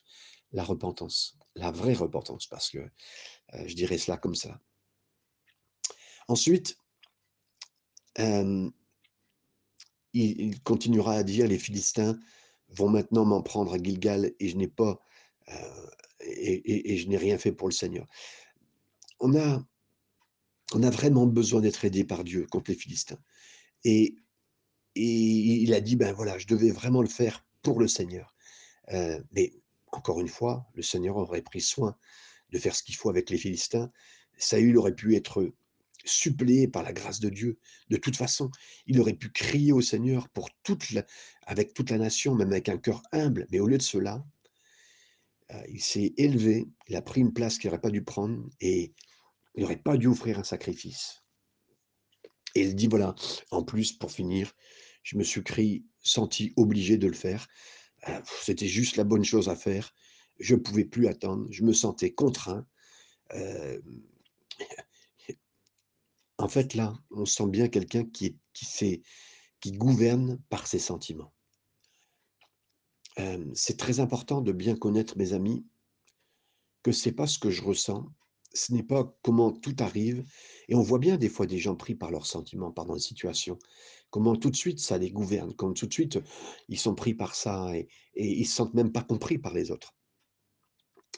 la 0.51 0.63
repentance, 0.63 1.37
la 1.55 1.71
vraie 1.71 1.93
repentance, 1.93 2.47
parce 2.47 2.69
que 2.69 2.79
euh, 2.79 3.67
je 3.67 3.75
dirais 3.75 3.97
cela 3.97 4.17
comme 4.17 4.35
ça. 4.35 4.59
Ensuite, 6.27 6.77
il, 10.13 10.61
continuera 10.63 11.13
à 11.13 11.23
dire 11.23 11.47
les 11.47 11.59
Philistins 11.59 12.19
vont 12.69 12.89
maintenant 12.89 13.25
m'en 13.25 13.41
prendre 13.41 13.73
à 13.73 13.77
Gilgal 13.77 14.33
et 14.39 14.49
je 14.49 14.57
n'ai 14.57 14.67
pas 14.67 14.99
euh, 15.49 15.87
et, 16.21 16.97
je 16.97 17.07
n'ai 17.07 17.17
rien 17.17 17.37
fait 17.37 17.51
pour 17.51 17.67
le 17.67 17.73
Seigneur. 17.73 18.07
On 19.19 19.35
a, 19.35 19.63
on 20.73 20.83
a 20.83 20.89
vraiment 20.89 21.25
besoin 21.25 21.61
d'être 21.61 21.85
aidé 21.85 22.03
par 22.03 22.23
Dieu 22.23 22.45
contre 22.47 22.71
les 22.71 22.77
Philistins. 22.77 23.19
Et, 23.83 24.15
et 24.95 25.03
il 25.03 25.73
a 25.73 25.79
dit 25.79 25.95
ben 25.95 26.11
voilà, 26.13 26.37
je 26.37 26.47
devais 26.47 26.71
vraiment 26.71 27.01
le 27.01 27.07
faire 27.07 27.45
pour 27.61 27.79
le 27.79 27.87
Seigneur. 27.87 28.35
Euh, 28.93 29.21
mais 29.31 29.53
encore 29.91 30.19
une 30.19 30.27
fois, 30.27 30.67
le 30.73 30.81
Seigneur 30.81 31.17
aurait 31.17 31.41
pris 31.41 31.61
soin 31.61 31.97
de 32.49 32.59
faire 32.59 32.75
ce 32.75 32.83
qu'il 32.83 32.95
faut 32.95 33.09
avec 33.09 33.29
les 33.29 33.37
Philistins. 33.37 33.91
Saül 34.37 34.77
aurait 34.77 34.95
pu 34.95 35.15
être 35.15 35.51
suppléé 36.05 36.67
par 36.67 36.83
la 36.83 36.93
grâce 36.93 37.19
de 37.19 37.29
Dieu. 37.29 37.59
De 37.89 37.97
toute 37.97 38.15
façon, 38.15 38.49
il 38.85 38.99
aurait 38.99 39.13
pu 39.13 39.29
crier 39.29 39.73
au 39.73 39.81
Seigneur 39.81 40.29
pour 40.29 40.49
toute 40.63 40.91
la, 40.91 41.05
avec 41.45 41.73
toute 41.73 41.89
la 41.89 41.97
nation, 41.97 42.35
même 42.35 42.51
avec 42.51 42.69
un 42.69 42.77
cœur 42.77 43.01
humble. 43.11 43.47
Mais 43.51 43.59
au 43.59 43.67
lieu 43.67 43.77
de 43.77 43.83
cela, 43.83 44.25
euh, 45.51 45.63
il 45.69 45.81
s'est 45.81 46.13
élevé, 46.17 46.67
il 46.87 46.95
a 46.95 47.01
pris 47.01 47.21
une 47.21 47.33
place 47.33 47.57
qu'il 47.57 47.69
n'aurait 47.69 47.81
pas 47.81 47.89
dû 47.89 48.03
prendre 48.03 48.45
et 48.61 48.93
il 49.55 49.61
n'aurait 49.61 49.77
pas 49.77 49.97
dû 49.97 50.07
offrir 50.07 50.39
un 50.39 50.43
sacrifice. 50.43 51.23
Et 52.55 52.61
il 52.61 52.75
dit, 52.75 52.87
voilà, 52.87 53.13
en 53.51 53.63
plus, 53.63 53.91
pour 53.93 54.11
finir, 54.11 54.51
je 55.07 55.15
me 55.15 55.23
suis 55.23 55.41
senti 56.01 56.51
obligé 56.57 56.97
de 56.97 57.07
le 57.07 57.13
faire. 57.13 57.47
Euh, 58.09 58.21
c'était 58.41 58.67
juste 58.67 58.97
la 58.97 59.05
bonne 59.05 59.23
chose 59.23 59.47
à 59.47 59.55
faire. 59.55 59.93
Je 60.37 60.55
ne 60.55 60.59
pouvais 60.59 60.83
plus 60.83 61.07
attendre. 61.07 61.47
Je 61.49 61.63
me 61.63 61.71
sentais 61.71 62.11
contraint. 62.11 62.67
Euh, 63.33 63.79
en 66.37 66.49
fait, 66.49 66.73
là, 66.73 66.93
on 67.09 67.23
sent 67.25 67.47
bien 67.47 67.69
quelqu'un 67.69 68.03
qui, 68.03 68.37
gouverne 69.65 70.41
par 70.49 70.67
ses 70.67 70.79
sentiments. 70.79 71.33
c'est 73.53 73.77
très 73.77 73.99
important 73.99 74.41
de 74.41 74.51
bien 74.51 74.75
connaître, 74.75 75.17
mes 75.17 75.33
amis, 75.33 75.65
que 76.83 76.91
c'est 76.91 77.11
pas 77.11 77.27
ce 77.27 77.39
que 77.39 77.49
je 77.49 77.63
ressens, 77.63 78.09
ce 78.53 78.73
n'est 78.73 78.83
pas 78.83 79.13
comment 79.23 79.51
tout 79.51 79.75
arrive. 79.79 80.25
Et 80.67 80.75
on 80.75 80.81
voit 80.81 80.99
bien 80.99 81.17
des 81.17 81.29
fois 81.29 81.45
des 81.45 81.57
gens 81.57 81.75
pris 81.75 81.95
par 81.95 82.11
leurs 82.11 82.25
sentiments, 82.25 82.71
par 82.71 82.89
une 82.93 82.99
situation, 82.99 83.57
comment 84.09 84.35
tout 84.35 84.49
de 84.49 84.55
suite 84.55 84.79
ça 84.79 84.97
les 84.97 85.11
gouverne, 85.11 85.53
comme 85.53 85.73
tout 85.73 85.87
de 85.87 85.93
suite 85.93 86.19
ils 86.69 86.79
sont 86.79 86.95
pris 86.95 87.13
par 87.13 87.35
ça 87.35 87.75
et, 87.75 87.87
et 88.15 88.27
ils 88.27 88.45
se 88.45 88.55
sentent 88.55 88.73
même 88.73 88.91
pas 88.91 89.03
compris 89.03 89.37
par 89.37 89.53
les 89.53 89.71
autres. 89.71 89.93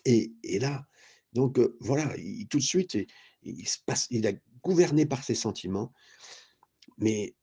Et, 0.06 0.60
là, 0.60 0.86
donc 1.34 1.60
voilà, 1.80 2.16
il, 2.18 2.48
tout 2.48 2.58
de 2.58 2.64
suite, 2.64 2.98
il, 3.44 3.68
se 3.68 3.78
passe, 3.86 4.08
il 4.10 4.28
a 4.28 4.34
gouverné 4.64 5.06
par 5.06 5.24
ses 5.24 5.36
sentiments, 5.36 5.94
mais 6.98 7.36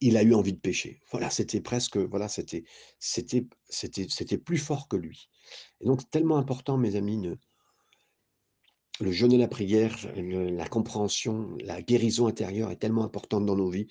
il 0.00 0.16
a 0.16 0.22
eu 0.22 0.34
envie 0.34 0.52
de 0.52 0.60
pécher. 0.60 1.00
Voilà, 1.10 1.30
c'était 1.30 1.60
presque, 1.60 1.96
voilà, 1.96 2.28
c'était, 2.28 2.64
c'était, 2.98 3.46
c'était, 3.68 4.06
c'était 4.08 4.38
plus 4.38 4.58
fort 4.58 4.88
que 4.88 4.96
lui. 4.96 5.28
Et 5.80 5.86
donc, 5.86 6.08
tellement 6.10 6.36
important, 6.36 6.76
mes 6.76 6.96
amis, 6.96 7.28
le 9.00 9.12
jeûne 9.12 9.32
et 9.32 9.38
la 9.38 9.48
prière, 9.48 9.96
la 10.16 10.68
compréhension, 10.68 11.56
la 11.60 11.82
guérison 11.82 12.26
intérieure 12.26 12.70
est 12.70 12.76
tellement 12.76 13.04
importante 13.04 13.44
dans 13.44 13.56
nos 13.56 13.68
vies 13.68 13.88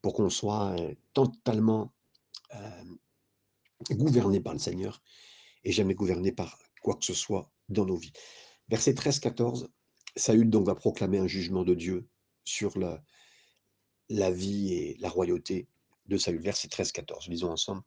pour 0.00 0.14
qu'on 0.14 0.30
soit 0.30 0.76
euh, 0.78 0.94
totalement 1.12 1.92
euh, 2.54 2.84
gouverné 3.90 4.40
par 4.40 4.52
le 4.52 4.58
Seigneur 4.58 5.02
et 5.64 5.72
jamais 5.72 5.94
gouverné 5.94 6.30
par 6.30 6.58
quoi 6.82 6.94
que 6.94 7.04
ce 7.04 7.14
soit 7.14 7.50
dans 7.68 7.84
nos 7.84 7.96
vies. 7.96 8.12
Verset 8.68 8.92
13-14, 8.92 9.66
Saül 10.16 10.50
donc 10.50 10.66
va 10.66 10.74
proclamer 10.74 11.18
un 11.18 11.26
jugement 11.26 11.64
de 11.64 11.74
Dieu 11.74 12.06
sur 12.44 12.78
la, 12.78 13.02
la 14.08 14.30
vie 14.30 14.72
et 14.74 14.96
la 15.00 15.08
royauté 15.08 15.66
de 16.06 16.16
Saül. 16.16 16.40
Verset 16.40 16.68
13-14, 16.68 17.28
lisons 17.28 17.50
ensemble. 17.50 17.82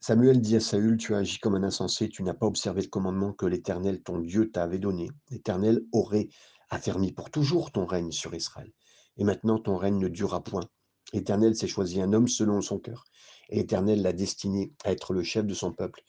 Samuel 0.00 0.40
dit 0.40 0.56
à 0.56 0.60
Saül, 0.60 0.96
tu 0.96 1.14
as 1.14 1.18
agi 1.18 1.38
comme 1.38 1.56
un 1.56 1.64
insensé, 1.64 2.08
tu 2.08 2.22
n'as 2.22 2.34
pas 2.34 2.46
observé 2.46 2.82
le 2.82 2.88
commandement 2.88 3.32
que 3.32 3.46
l'Éternel, 3.46 4.02
ton 4.02 4.18
Dieu, 4.18 4.50
t'avait 4.50 4.78
donné. 4.78 5.10
L'Éternel 5.30 5.82
aurait 5.92 6.28
affermi 6.70 7.12
pour 7.12 7.30
toujours 7.30 7.72
ton 7.72 7.84
règne 7.84 8.12
sur 8.12 8.34
Israël. 8.34 8.72
Et 9.16 9.24
maintenant, 9.24 9.58
ton 9.58 9.76
règne 9.76 9.98
ne 9.98 10.08
durera 10.08 10.42
point. 10.42 10.68
L'Éternel 11.12 11.56
s'est 11.56 11.66
choisi 11.66 12.00
un 12.00 12.12
homme 12.12 12.28
selon 12.28 12.60
son 12.60 12.78
cœur. 12.78 13.04
Et 13.48 13.56
l'Éternel 13.56 14.02
l'a 14.02 14.12
destiné 14.12 14.72
à 14.84 14.92
être 14.92 15.12
le 15.12 15.22
chef 15.24 15.44
de 15.46 15.54
son 15.54 15.72
peuple, 15.72 16.02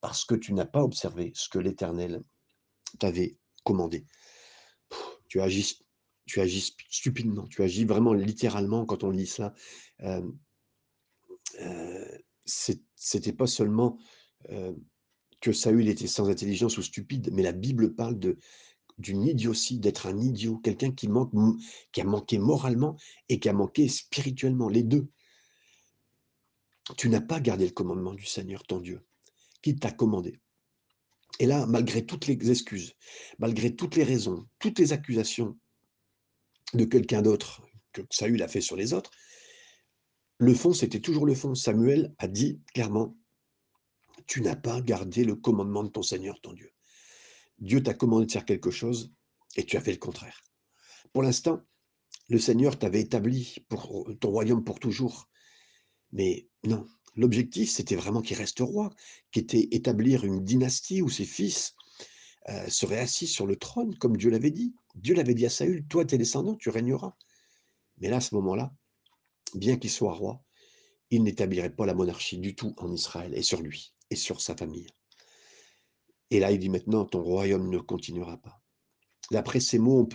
parce 0.00 0.24
que 0.24 0.34
tu 0.34 0.52
n'as 0.52 0.66
pas 0.66 0.82
observé 0.82 1.32
ce 1.34 1.48
que 1.48 1.58
l'Éternel 1.58 2.22
t'avait 2.98 3.36
commandé. 3.64 4.04
Tu 5.28 5.40
agis 5.40 5.78
tu 6.28 6.46
stupidement, 6.90 7.46
tu 7.46 7.62
agis 7.62 7.86
vraiment 7.86 8.12
littéralement 8.12 8.84
quand 8.84 9.02
on 9.02 9.10
lit 9.10 9.26
cela. 9.26 9.54
Euh, 10.02 10.30
euh, 11.62 12.18
c'était 12.48 13.32
pas 13.32 13.46
seulement 13.46 13.98
euh, 14.50 14.72
que 15.40 15.52
Saül 15.52 15.88
était 15.88 16.06
sans 16.06 16.28
intelligence 16.28 16.78
ou 16.78 16.82
stupide, 16.82 17.30
mais 17.32 17.42
la 17.42 17.52
Bible 17.52 17.94
parle 17.94 18.18
d'une 18.98 19.24
idiotie, 19.24 19.78
d'être 19.78 20.06
un 20.06 20.18
idiot, 20.18 20.58
quelqu'un 20.58 20.92
qui 20.92 21.08
manque, 21.08 21.32
qui 21.92 22.00
a 22.00 22.04
manqué 22.04 22.38
moralement 22.38 22.96
et 23.28 23.38
qui 23.38 23.48
a 23.48 23.52
manqué 23.52 23.88
spirituellement, 23.88 24.68
les 24.68 24.82
deux. 24.82 25.08
Tu 26.96 27.08
n'as 27.08 27.20
pas 27.20 27.40
gardé 27.40 27.66
le 27.66 27.72
commandement 27.72 28.14
du 28.14 28.24
Seigneur, 28.24 28.64
ton 28.64 28.80
Dieu, 28.80 29.04
qui 29.62 29.76
t'a 29.76 29.92
commandé. 29.92 30.40
Et 31.38 31.46
là, 31.46 31.66
malgré 31.66 32.04
toutes 32.04 32.26
les 32.26 32.50
excuses, 32.50 32.94
malgré 33.38 33.76
toutes 33.76 33.94
les 33.94 34.04
raisons, 34.04 34.48
toutes 34.58 34.78
les 34.78 34.92
accusations 34.92 35.56
de 36.74 36.84
quelqu'un 36.84 37.22
d'autre 37.22 37.62
que 37.92 38.02
Saül 38.10 38.42
a 38.42 38.48
fait 38.48 38.60
sur 38.60 38.76
les 38.76 38.92
autres, 38.92 39.10
le 40.38 40.54
fond, 40.54 40.72
c'était 40.72 41.00
toujours 41.00 41.26
le 41.26 41.34
fond. 41.34 41.54
Samuel 41.54 42.14
a 42.18 42.28
dit 42.28 42.60
clairement, 42.72 43.16
tu 44.26 44.40
n'as 44.40 44.56
pas 44.56 44.80
gardé 44.80 45.24
le 45.24 45.34
commandement 45.34 45.82
de 45.82 45.88
ton 45.88 46.02
Seigneur, 46.02 46.40
ton 46.40 46.52
Dieu. 46.52 46.70
Dieu 47.58 47.82
t'a 47.82 47.94
commandé 47.94 48.26
de 48.26 48.32
faire 48.32 48.44
quelque 48.44 48.70
chose 48.70 49.12
et 49.56 49.64
tu 49.64 49.76
as 49.76 49.80
fait 49.80 49.92
le 49.92 49.98
contraire. 49.98 50.44
Pour 51.12 51.22
l'instant, 51.22 51.62
le 52.28 52.38
Seigneur 52.38 52.78
t'avait 52.78 53.00
établi 53.00 53.56
pour 53.68 54.08
ton 54.20 54.30
royaume 54.30 54.62
pour 54.62 54.78
toujours. 54.78 55.28
Mais 56.12 56.48
non, 56.64 56.86
l'objectif, 57.16 57.70
c'était 57.70 57.96
vraiment 57.96 58.22
qu'il 58.22 58.36
reste 58.36 58.60
roi, 58.60 58.90
qui 59.32 59.40
était 59.40 59.68
établir 59.72 60.24
une 60.24 60.44
dynastie 60.44 61.02
où 61.02 61.08
ses 61.08 61.24
fils 61.24 61.74
euh, 62.48 62.68
seraient 62.68 63.00
assis 63.00 63.26
sur 63.26 63.46
le 63.46 63.56
trône, 63.56 63.96
comme 63.96 64.16
Dieu 64.16 64.30
l'avait 64.30 64.50
dit. 64.50 64.74
Dieu 64.94 65.14
l'avait 65.14 65.34
dit 65.34 65.46
à 65.46 65.50
Saül, 65.50 65.86
toi, 65.88 66.04
tes 66.04 66.18
descendants, 66.18 66.56
tu 66.56 66.68
régneras. 66.70 67.14
Mais 67.98 68.08
là, 68.08 68.16
à 68.16 68.20
ce 68.20 68.34
moment-là, 68.36 68.72
bien 69.56 69.76
qu'il 69.76 69.90
soit 69.90 70.12
roi, 70.12 70.42
il 71.10 71.22
n'établirait 71.22 71.74
pas 71.74 71.86
la 71.86 71.94
monarchie 71.94 72.38
du 72.38 72.54
tout 72.54 72.74
en 72.78 72.92
Israël 72.92 73.32
et 73.34 73.42
sur 73.42 73.60
lui 73.60 73.94
et 74.10 74.16
sur 74.16 74.40
sa 74.40 74.56
famille. 74.56 74.86
Et 76.30 76.40
là, 76.40 76.50
il 76.50 76.58
dit 76.58 76.68
maintenant, 76.68 77.04
ton 77.04 77.22
royaume 77.22 77.70
ne 77.70 77.78
continuera 77.78 78.36
pas. 78.36 78.60
D'après 79.30 79.60
ces 79.60 79.78
mots, 79.78 80.08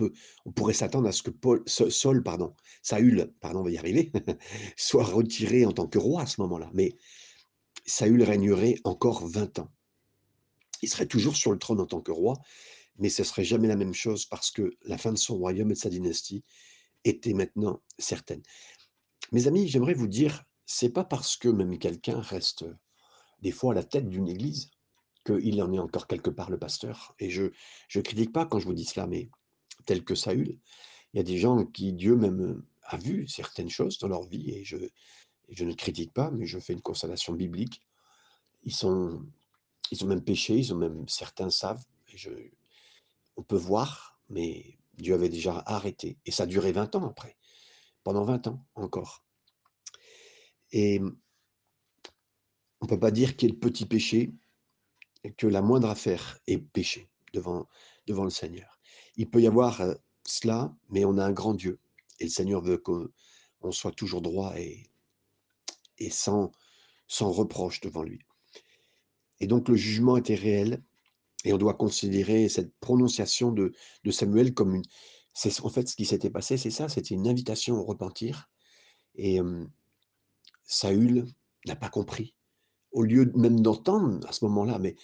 on, 0.46 0.52
pourrait 0.52 0.74
s'attendre 0.74 1.08
à 1.08 1.12
ce 1.12 1.22
que 1.22 1.32
Saul, 1.68 2.24
pardon, 2.24 2.56
Saül, 2.82 3.32
pardon, 3.42 3.60
on 3.60 3.64
va 3.64 3.72
y 3.72 3.78
arriver, 3.78 4.12
soit 4.78 5.04
retiré 5.04 5.66
en 5.66 5.72
tant 5.72 5.88
que 5.88 6.00
roi 6.00 6.24
à 6.24 6.26
ce 6.26 6.42
moment-là. 6.42 6.72
Mais 6.74 6.96
Saül 7.86 8.24
régnerait 8.24 8.76
encore 8.84 9.28
20 9.28 9.60
ans. 9.60 9.72
Il 10.82 10.90
serait 10.90 11.06
toujours 11.06 11.36
sur 11.36 11.52
le 11.52 11.60
trône 11.60 11.80
en 11.80 11.86
tant 11.86 12.02
que 12.02 12.12
roi, 12.12 12.40
mais 12.98 13.10
ce 13.10 13.24
serait 13.24 13.44
jamais 13.44 13.68
la 13.68 13.76
même 13.76 13.94
chose 13.94 14.26
parce 14.26 14.52
que 14.52 14.72
la 14.84 14.98
fin 14.98 15.12
de 15.12 15.18
son 15.18 15.38
royaume 15.38 15.72
et 15.72 15.76
de 15.76 15.80
sa 15.80 15.90
dynastie 15.90 16.44
était 17.04 17.34
maintenant 17.34 17.82
certaine. 18.00 18.42
Mes 19.32 19.48
amis, 19.48 19.68
j'aimerais 19.68 19.94
vous 19.94 20.08
dire, 20.08 20.44
c'est 20.66 20.92
pas 20.92 21.04
parce 21.04 21.38
que 21.38 21.50
même 21.50 21.78
quelqu'un 21.80 22.20
reste 22.20 22.66
des 23.42 23.52
fois 23.52 23.74
à 23.74 23.76
la 23.76 23.84
tête 23.84 24.10
d'une 24.10 24.28
église 24.28 24.72
qu'il 25.26 25.62
en 25.62 25.72
est 25.72 25.80
encore 25.80 26.08
quelque 26.08 26.30
part 26.30 26.50
le 26.50 26.60
pasteur. 26.60 27.16
Et 27.20 27.30
je 27.30 27.52
ne 27.96 28.02
critique 28.02 28.34
pas 28.34 28.46
quand 28.46 28.60
je 28.60 28.66
vous 28.66 28.74
dis 28.74 28.86
cela, 28.86 29.08
mais 29.08 29.30
tel 29.86 30.04
que 30.04 30.16
Saül, 30.16 30.58
il 31.14 31.18
y 31.18 31.20
a 31.20 31.24
des 31.24 31.38
gens 31.38 31.66
qui 31.66 31.94
Dieu 31.94 32.16
même 32.16 32.64
a 32.84 32.98
vu 32.98 33.28
certaines 33.28 33.70
choses 33.70 33.98
dans 34.00 34.08
leur 34.08 34.24
vie 34.24 34.52
et 34.52 34.64
je, 34.64 34.78
je 35.50 35.66
ne 35.66 35.74
critique 35.74 36.14
pas, 36.14 36.32
mais 36.32 36.46
je 36.46 36.60
fais 36.60 36.74
une 36.74 36.82
constatation 36.82 37.34
biblique. 37.34 37.82
Ils 38.64 38.74
sont, 38.74 39.26
ils 39.92 40.04
ont 40.04 40.08
même 40.08 40.24
péché, 40.24 40.58
ils 40.58 40.74
ont 40.74 40.78
même 40.78 41.08
certains 41.08 41.50
savent. 41.50 41.84
Et 42.10 42.18
on 43.36 43.44
peut 43.44 43.58
voir, 43.58 44.20
mais 44.30 44.78
Dieu 44.96 45.14
avait 45.14 45.30
déjà 45.30 45.64
arrêté. 45.66 46.18
Et 46.26 46.32
ça 46.32 46.44
a 46.44 46.46
duré 46.46 46.72
20 46.72 46.96
ans 46.96 47.08
après. 47.08 47.36
Pendant 48.04 48.26
20 48.26 48.48
ans 48.48 48.66
encore. 48.76 49.26
Et 50.72 51.00
on 51.00 52.86
ne 52.86 52.88
peut 52.88 53.00
pas 53.00 53.12
dire 53.12 53.36
qu'il 53.36 53.50
y 53.50 53.52
ait 53.52 53.56
le 53.56 53.60
petit 53.60 53.86
péché, 53.86 54.34
que 55.38 55.48
la 55.48 55.62
moindre 55.62 55.90
affaire 55.90 56.38
est 56.48 56.58
péché 56.58 57.10
devant, 57.32 57.68
le 58.08 58.30
Seigneur. 58.30 58.80
Il 59.16 59.30
peut 59.30 59.42
y 59.42 59.48
avoir 59.48 59.80
euh, 59.82 59.94
cela, 60.26 60.76
mais 60.90 61.06
on 61.06 61.18
a 61.18 61.26
un 61.26 61.32
grand 61.32 61.54
Dieu. 61.54 61.80
Et 62.20 62.26
le 62.26 62.30
Seigneur 62.30 62.62
veut 62.62 62.78
qu'on 62.78 63.72
soit 63.72 63.94
toujours 63.94 64.22
droit 64.22 64.54
et, 64.58 64.90
sans, 66.10 66.52
reproche 67.22 67.80
devant 67.80 68.04
lui. 68.04 68.20
Et 69.40 69.48
donc 69.48 69.70
le 69.70 69.76
jugement 69.76 70.18
était 70.18 70.36
réel, 70.36 70.84
et 71.46 71.54
on 71.54 71.58
doit 71.58 71.76
considérer 71.76 72.50
cette 72.50 72.74
prononciation 72.80 73.52
de 73.52 73.74
Samuel 74.12 74.54
comme 74.54 74.76
une... 74.76 74.84
C'est 75.34 75.62
en 75.62 75.70
fait 75.70 75.88
ce 75.88 75.96
qui 75.96 76.06
s'était 76.06 76.30
passé, 76.30 76.58
c'est 76.58 76.72
ça, 76.72 76.90
c'était 76.90 77.16
une 77.16 77.28
invitation 77.28 77.76
au 77.76 77.84
repentir. 77.84 78.50
Et 79.16 79.40
Saül 80.64 81.26
n'a 81.66 81.76
pas 81.76 81.90
compris. 81.90 82.36
Au 82.92 83.04
lieu 83.04 83.32
même 83.36 83.62
d'entendre 83.62 84.28
à 84.28 84.32
ce 84.32 84.46
moment-là, 84.46 84.80
mais 84.80 84.96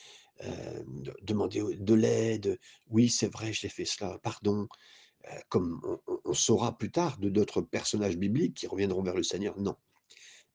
demander 1.23 1.61
de 1.77 1.93
l'aide, 1.93 2.59
oui, 2.87 3.09
c'est 3.09 3.31
vrai, 3.31 3.51
j'ai 3.53 3.69
fait 3.69 3.85
cela, 3.85 4.19
pardon, 4.19 4.67
comme 5.49 5.81
on, 6.25 6.33
saura 6.33 6.77
plus 6.77 6.91
tard 6.91 7.17
de 7.17 7.29
d'autres 7.29 7.61
personnages 7.61 8.17
bibliques 8.17 8.55
qui 8.55 8.67
reviendront 8.67 9.03
vers 9.03 9.15
le 9.15 9.23
Seigneur, 9.23 9.59
non. 9.59 9.75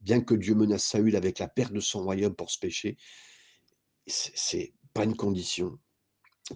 Bien 0.01 0.21
que 0.21 0.35
Dieu 0.35 0.55
menace 0.55 0.85
Saül 0.85 1.17
avec 1.17 1.39
la 1.39 1.49
perte 1.49 1.73
de 1.73 1.81
son 1.81 2.03
royaume 2.03 2.35
pour 2.35 2.51
ce 2.51 2.59
péché, 2.59 2.97
c'est 4.07 4.73
pas 4.93 5.05
une 5.05 5.17
condition 5.17 5.79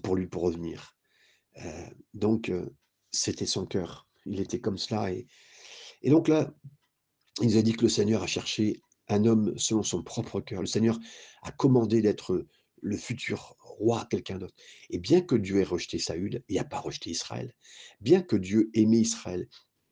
pour 0.03 0.15
lui 0.15 0.27
pour 0.27 0.43
revenir. 0.43 0.95
donc, 2.13 2.51
c'était 3.11 3.45
son 3.45 3.65
cœur. 3.65 4.07
Il 4.25 4.39
était 4.39 4.59
comme 4.59 4.77
cela. 4.77 5.11
Et, 5.11 5.27
donc 6.09 6.27
là, 6.27 6.53
il 7.41 7.47
nous 7.47 7.57
a 7.57 7.61
dit 7.61 7.73
que 7.73 7.83
le 7.83 7.89
Seigneur 7.89 8.23
a 8.23 8.27
cherché 8.27 8.81
un 9.07 9.25
homme 9.25 9.57
selon 9.57 9.83
son 9.83 10.03
propre 10.03 10.39
cœur. 10.41 10.61
Le 10.61 10.67
Seigneur 10.67 10.99
a 11.41 11.51
commandé 11.51 12.01
d'être 12.01 12.45
le 12.81 12.97
futur 12.97 13.55
roi 13.59 14.05
quelqu'un 14.09 14.37
d'autre. 14.37 14.55
Et 14.89 14.99
bien 14.99 15.21
que 15.21 15.35
Dieu 15.35 15.59
ait 15.59 15.63
rejeté 15.63 15.99
Saül, 15.99 16.43
il 16.47 16.55
n'a 16.55 16.63
pas 16.63 16.79
rejeté 16.79 17.09
Israël. 17.09 17.53
Bien 18.01 18.21
que 18.21 18.35
Dieu 18.35 18.69
aimait 18.73 18.99
Israël, 18.99 19.47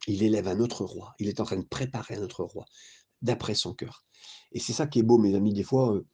il 0.07 0.23
élève 0.23 0.47
un 0.47 0.59
autre 0.59 0.85
roi. 0.85 1.15
Il 1.19 1.27
est 1.27 1.39
en 1.39 1.45
train 1.45 1.57
de 1.57 1.65
préparer 1.65 2.15
un 2.15 2.21
autre 2.21 2.43
roi 2.43 2.65
d'après 3.21 3.55
son 3.55 3.73
cœur. 3.73 4.05
Et 4.51 4.59
c'est 4.59 4.73
ça 4.73 4.87
qui 4.87 4.99
est 4.99 5.03
beau, 5.03 5.17
mes 5.17 5.35
amis. 5.35 5.53
Des 5.53 5.63
fois, 5.63 5.93
euh, 5.93 6.05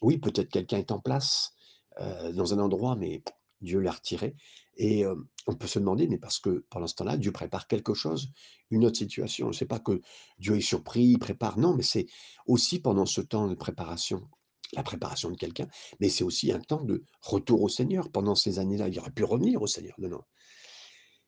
oui, 0.00 0.18
peut-être 0.18 0.50
quelqu'un 0.50 0.78
est 0.78 0.92
en 0.92 1.00
place 1.00 1.52
euh, 2.00 2.32
dans 2.32 2.54
un 2.54 2.58
endroit, 2.58 2.96
mais 2.96 3.22
Dieu 3.62 3.80
l'a 3.80 3.92
retiré. 3.92 4.34
Et 4.76 5.04
on 5.46 5.54
peut 5.54 5.66
se 5.66 5.78
demander, 5.78 6.08
mais 6.08 6.18
parce 6.18 6.38
que 6.38 6.64
pendant 6.70 6.86
ce 6.86 6.94
temps-là, 6.96 7.16
Dieu 7.16 7.32
prépare 7.32 7.66
quelque 7.66 7.94
chose, 7.94 8.30
une 8.70 8.84
autre 8.84 8.98
situation. 8.98 9.52
Ce 9.52 9.64
n'est 9.64 9.68
pas 9.68 9.80
que 9.80 10.00
Dieu 10.38 10.56
est 10.56 10.60
surpris, 10.60 11.04
il 11.04 11.18
prépare. 11.18 11.58
Non, 11.58 11.74
mais 11.74 11.82
c'est 11.82 12.06
aussi 12.46 12.80
pendant 12.80 13.06
ce 13.06 13.20
temps 13.20 13.48
de 13.48 13.54
préparation, 13.54 14.28
la 14.72 14.82
préparation 14.82 15.30
de 15.30 15.36
quelqu'un, 15.36 15.68
mais 16.00 16.08
c'est 16.08 16.24
aussi 16.24 16.52
un 16.52 16.60
temps 16.60 16.82
de 16.82 17.04
retour 17.20 17.62
au 17.62 17.68
Seigneur. 17.68 18.10
Pendant 18.10 18.34
ces 18.34 18.58
années-là, 18.58 18.88
il 18.88 18.98
aurait 18.98 19.10
pu 19.10 19.24
revenir 19.24 19.60
au 19.60 19.66
Seigneur. 19.66 19.94
Non, 19.98 20.08
non. 20.08 20.22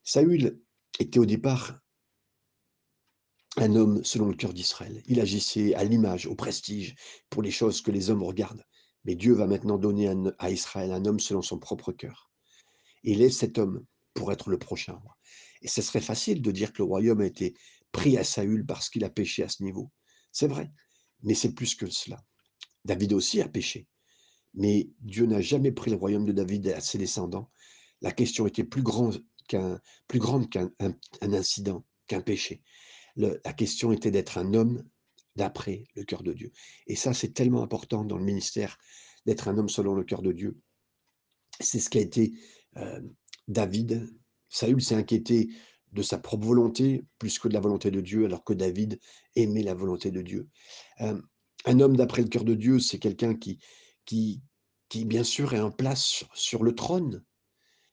Saül 0.03 0.61
était 0.99 1.19
au 1.19 1.27
départ 1.27 1.79
un 3.57 3.77
homme 3.77 4.03
selon 4.05 4.27
le 4.27 4.35
cœur 4.35 4.53
d'Israël. 4.53 5.03
Il 5.07 5.21
agissait 5.21 5.75
à 5.75 5.85
l'image, 5.85 6.27
au 6.27 6.35
prestige, 6.35 6.95
pour 7.31 7.43
les 7.43 7.51
choses 7.51 7.83
que 7.83 7.91
les 7.91 8.11
hommes 8.11 8.23
regardent. 8.23 8.65
Mais 9.05 9.15
Dieu 9.15 9.35
va 9.35 9.47
maintenant 9.47 9.79
donner 9.79 10.13
à 10.39 10.51
Israël 10.51 10.93
un 10.93 11.05
homme 11.05 11.21
selon 11.21 11.43
son 11.43 11.59
propre 11.59 11.93
cœur. 11.93 12.31
Il 13.03 13.23
est 13.23 13.31
cet 13.31 13.59
homme 13.59 13.85
pour 14.15 14.33
être 14.33 14.49
le 14.49 14.59
prochain 14.59 14.95
roi. 14.95 15.17
Et 15.63 15.69
ce 15.69 15.83
serait 15.83 16.01
facile 16.01 16.41
de 16.43 16.51
dire 16.51 16.73
que 16.73 16.79
le 16.79 16.85
royaume 16.85 17.21
a 17.21 17.27
été 17.27 17.55
pris 17.93 18.17
à 18.17 18.25
Saül 18.25 18.65
parce 18.65 18.89
qu'il 18.89 19.05
a 19.05 19.11
péché 19.11 19.43
à 19.43 19.49
ce 19.49 19.63
niveau. 19.63 19.91
C'est 20.33 20.47
vrai, 20.47 20.71
mais 21.23 21.35
c'est 21.35 21.55
plus 21.55 21.75
que 21.75 21.89
cela. 21.91 22.25
David 22.85 23.13
aussi 23.13 23.41
a 23.41 23.49
péché. 23.49 23.87
Mais 24.55 24.91
Dieu 25.01 25.27
n'a 25.27 25.41
jamais 25.41 25.73
pris 25.73 25.91
le 25.91 25.97
royaume 25.97 26.25
de 26.25 26.33
David 26.33 26.69
à 26.69 26.81
ses 26.81 26.99
descendants. 26.99 27.51
La 28.01 28.13
question 28.13 28.47
était 28.47 28.65
plus 28.65 28.83
grande 28.83 29.23
qu'un 29.49 29.81
incident, 31.21 31.85
qu'un 32.07 32.21
péché. 32.21 32.63
la 33.17 33.53
question 33.53 33.93
était 33.93 34.11
d'être 34.11 34.39
un 34.39 34.55
homme 34.55 34.83
d'après 35.37 35.85
le 35.95 36.05
cœur 36.05 36.23
de 36.23 36.33
Dieu. 36.33 36.53
Et 36.87 36.97
ça, 36.97 37.13
c'est 37.13 37.33
tellement 37.33 37.63
important 37.63 38.05
dans 38.05 38.19
le 38.19 38.25
ministère 38.25 38.79
d'être 39.27 39.49
un 39.49 39.59
homme 39.59 39.69
selon 39.69 39.95
le 39.95 40.05
cœur 40.05 40.23
de 40.23 40.33
Dieu. 40.33 40.59
C'est 41.61 41.81
ce 41.81 41.91
qui 41.91 41.99
a 41.99 42.03
été 42.03 42.35
euh, 42.77 43.01
David. 43.49 44.09
Saül 44.49 44.83
s'est 44.83 44.95
inquiété 44.95 45.49
de 45.93 46.03
sa 46.03 46.19
propre 46.19 46.47
volonté 46.47 47.05
plus 47.19 47.39
que 47.39 47.49
de 47.49 47.55
la 47.55 47.61
volonté 47.61 47.91
de 47.91 48.01
Dieu, 48.01 48.25
alors 48.25 48.45
que 48.45 48.53
David 48.53 48.99
aimait 49.37 49.63
la 49.63 49.75
volonté 49.75 50.11
de 50.11 50.23
Dieu. 50.23 50.49
Euh, 51.01 51.21
un 51.65 51.81
homme 51.81 51.97
d'après 51.97 52.23
le 52.23 52.29
cœur 52.29 52.45
de 52.45 52.55
Dieu, 52.55 52.79
c'est 52.79 52.99
quelqu'un 52.99 53.35
qui, 53.35 53.59
qui, 54.05 54.43
qui, 54.89 55.05
bien 55.05 55.25
sûr, 55.25 55.55
est 55.55 55.61
en 55.61 55.71
place 55.71 56.25
sur 56.35 56.63
le 56.63 56.75
trône. 56.75 57.25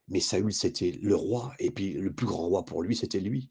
Mais 0.07 0.19
Saül, 0.19 0.51
c'était 0.51 0.91
le 1.01 1.15
roi, 1.15 1.53
et 1.59 1.71
puis 1.71 1.93
le 1.93 2.11
plus 2.13 2.25
grand 2.25 2.47
roi 2.47 2.65
pour 2.65 2.83
lui, 2.83 2.95
c'était 2.95 3.19
lui. 3.19 3.49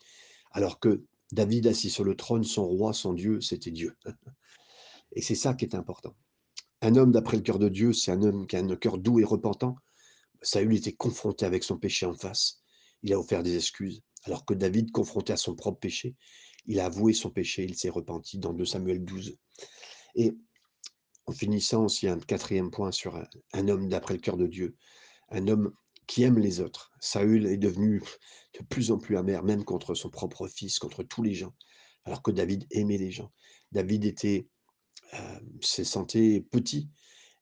Alors 0.51 0.81
que 0.81 1.05
David, 1.33 1.67
assis 1.67 1.91
sur 1.91 2.05
le 2.05 2.17
trône, 2.17 2.45
son 2.45 2.67
roi, 2.67 2.93
son 2.93 3.13
Dieu, 3.13 3.41
c'était 3.41 3.71
Dieu. 3.71 3.97
Et 5.13 5.23
c'est 5.23 5.35
ça 5.35 5.55
qui 5.55 5.65
est 5.65 5.75
important. 5.75 6.15
Un 6.83 6.97
homme 6.97 7.13
d'après 7.13 7.37
le 7.37 7.43
cœur 7.43 7.59
de 7.59 7.69
Dieu, 7.69 7.93
c'est 7.93 8.11
un 8.11 8.23
homme 8.23 8.47
qui 8.47 8.57
a 8.57 8.61
un 8.61 8.77
cœur 8.77 8.99
doux 8.99 9.21
et 9.21 9.25
repentant. 9.25 9.77
Saül 10.41 10.75
était 10.75 10.93
confronté 10.93 11.45
avec 11.45 11.63
son 11.65 11.77
péché 11.77 12.07
en 12.07 12.15
face. 12.15 12.63
Il 13.03 13.13
a 13.13 13.19
offert 13.19 13.43
des 13.43 13.57
excuses. 13.57 14.03
Alors 14.25 14.45
que 14.45 14.55
David, 14.55 14.91
confronté 14.91 15.33
à 15.33 15.37
son 15.37 15.55
propre 15.55 15.81
péché, 15.81 16.15
il 16.67 16.81
a 16.81 16.87
avoué 16.87 17.13
son 17.13 17.31
péché, 17.31 17.65
il 17.65 17.75
s'est 17.75 17.91
repenti 17.91 18.39
dans 18.39 18.53
2 18.53 18.65
Samuel 18.65 19.05
12. 19.05 19.37
Et 20.15 20.33
en 21.27 21.33
finissant 21.33 21.85
aussi 21.85 22.09
un 22.09 22.19
quatrième 22.19 22.71
point 22.71 22.93
sur 22.93 23.23
un, 23.53 23.69
homme 23.69 23.89
d'après 23.89 24.15
le 24.15 24.21
cœur 24.21 24.37
de 24.37 24.47
Dieu, 24.47 24.77
un 25.31 25.49
homme 25.49 25.73
qui 26.11 26.25
aime 26.25 26.41
les 26.41 26.59
autres. 26.59 26.91
Saül 26.99 27.47
est 27.47 27.57
devenu 27.57 28.03
de 28.59 28.65
plus 28.65 28.91
en 28.91 28.99
plus 28.99 29.17
amer, 29.17 29.45
même 29.45 29.63
contre 29.63 29.95
son 29.95 30.11
propre 30.11 30.49
fils, 30.49 30.81
contre 30.81 31.05
tous 31.05 31.23
les 31.23 31.35
gens, 31.35 31.55
alors 32.05 32.21
que 32.21 32.33
David 32.33 32.67
aimait 32.73 32.99
les 32.99 33.13
gens. 33.13 33.31
David 33.71 34.05
était, 34.05 34.49
euh, 35.15 35.41
se 35.61 35.85
sentait 35.85 36.45
petit, 36.51 36.89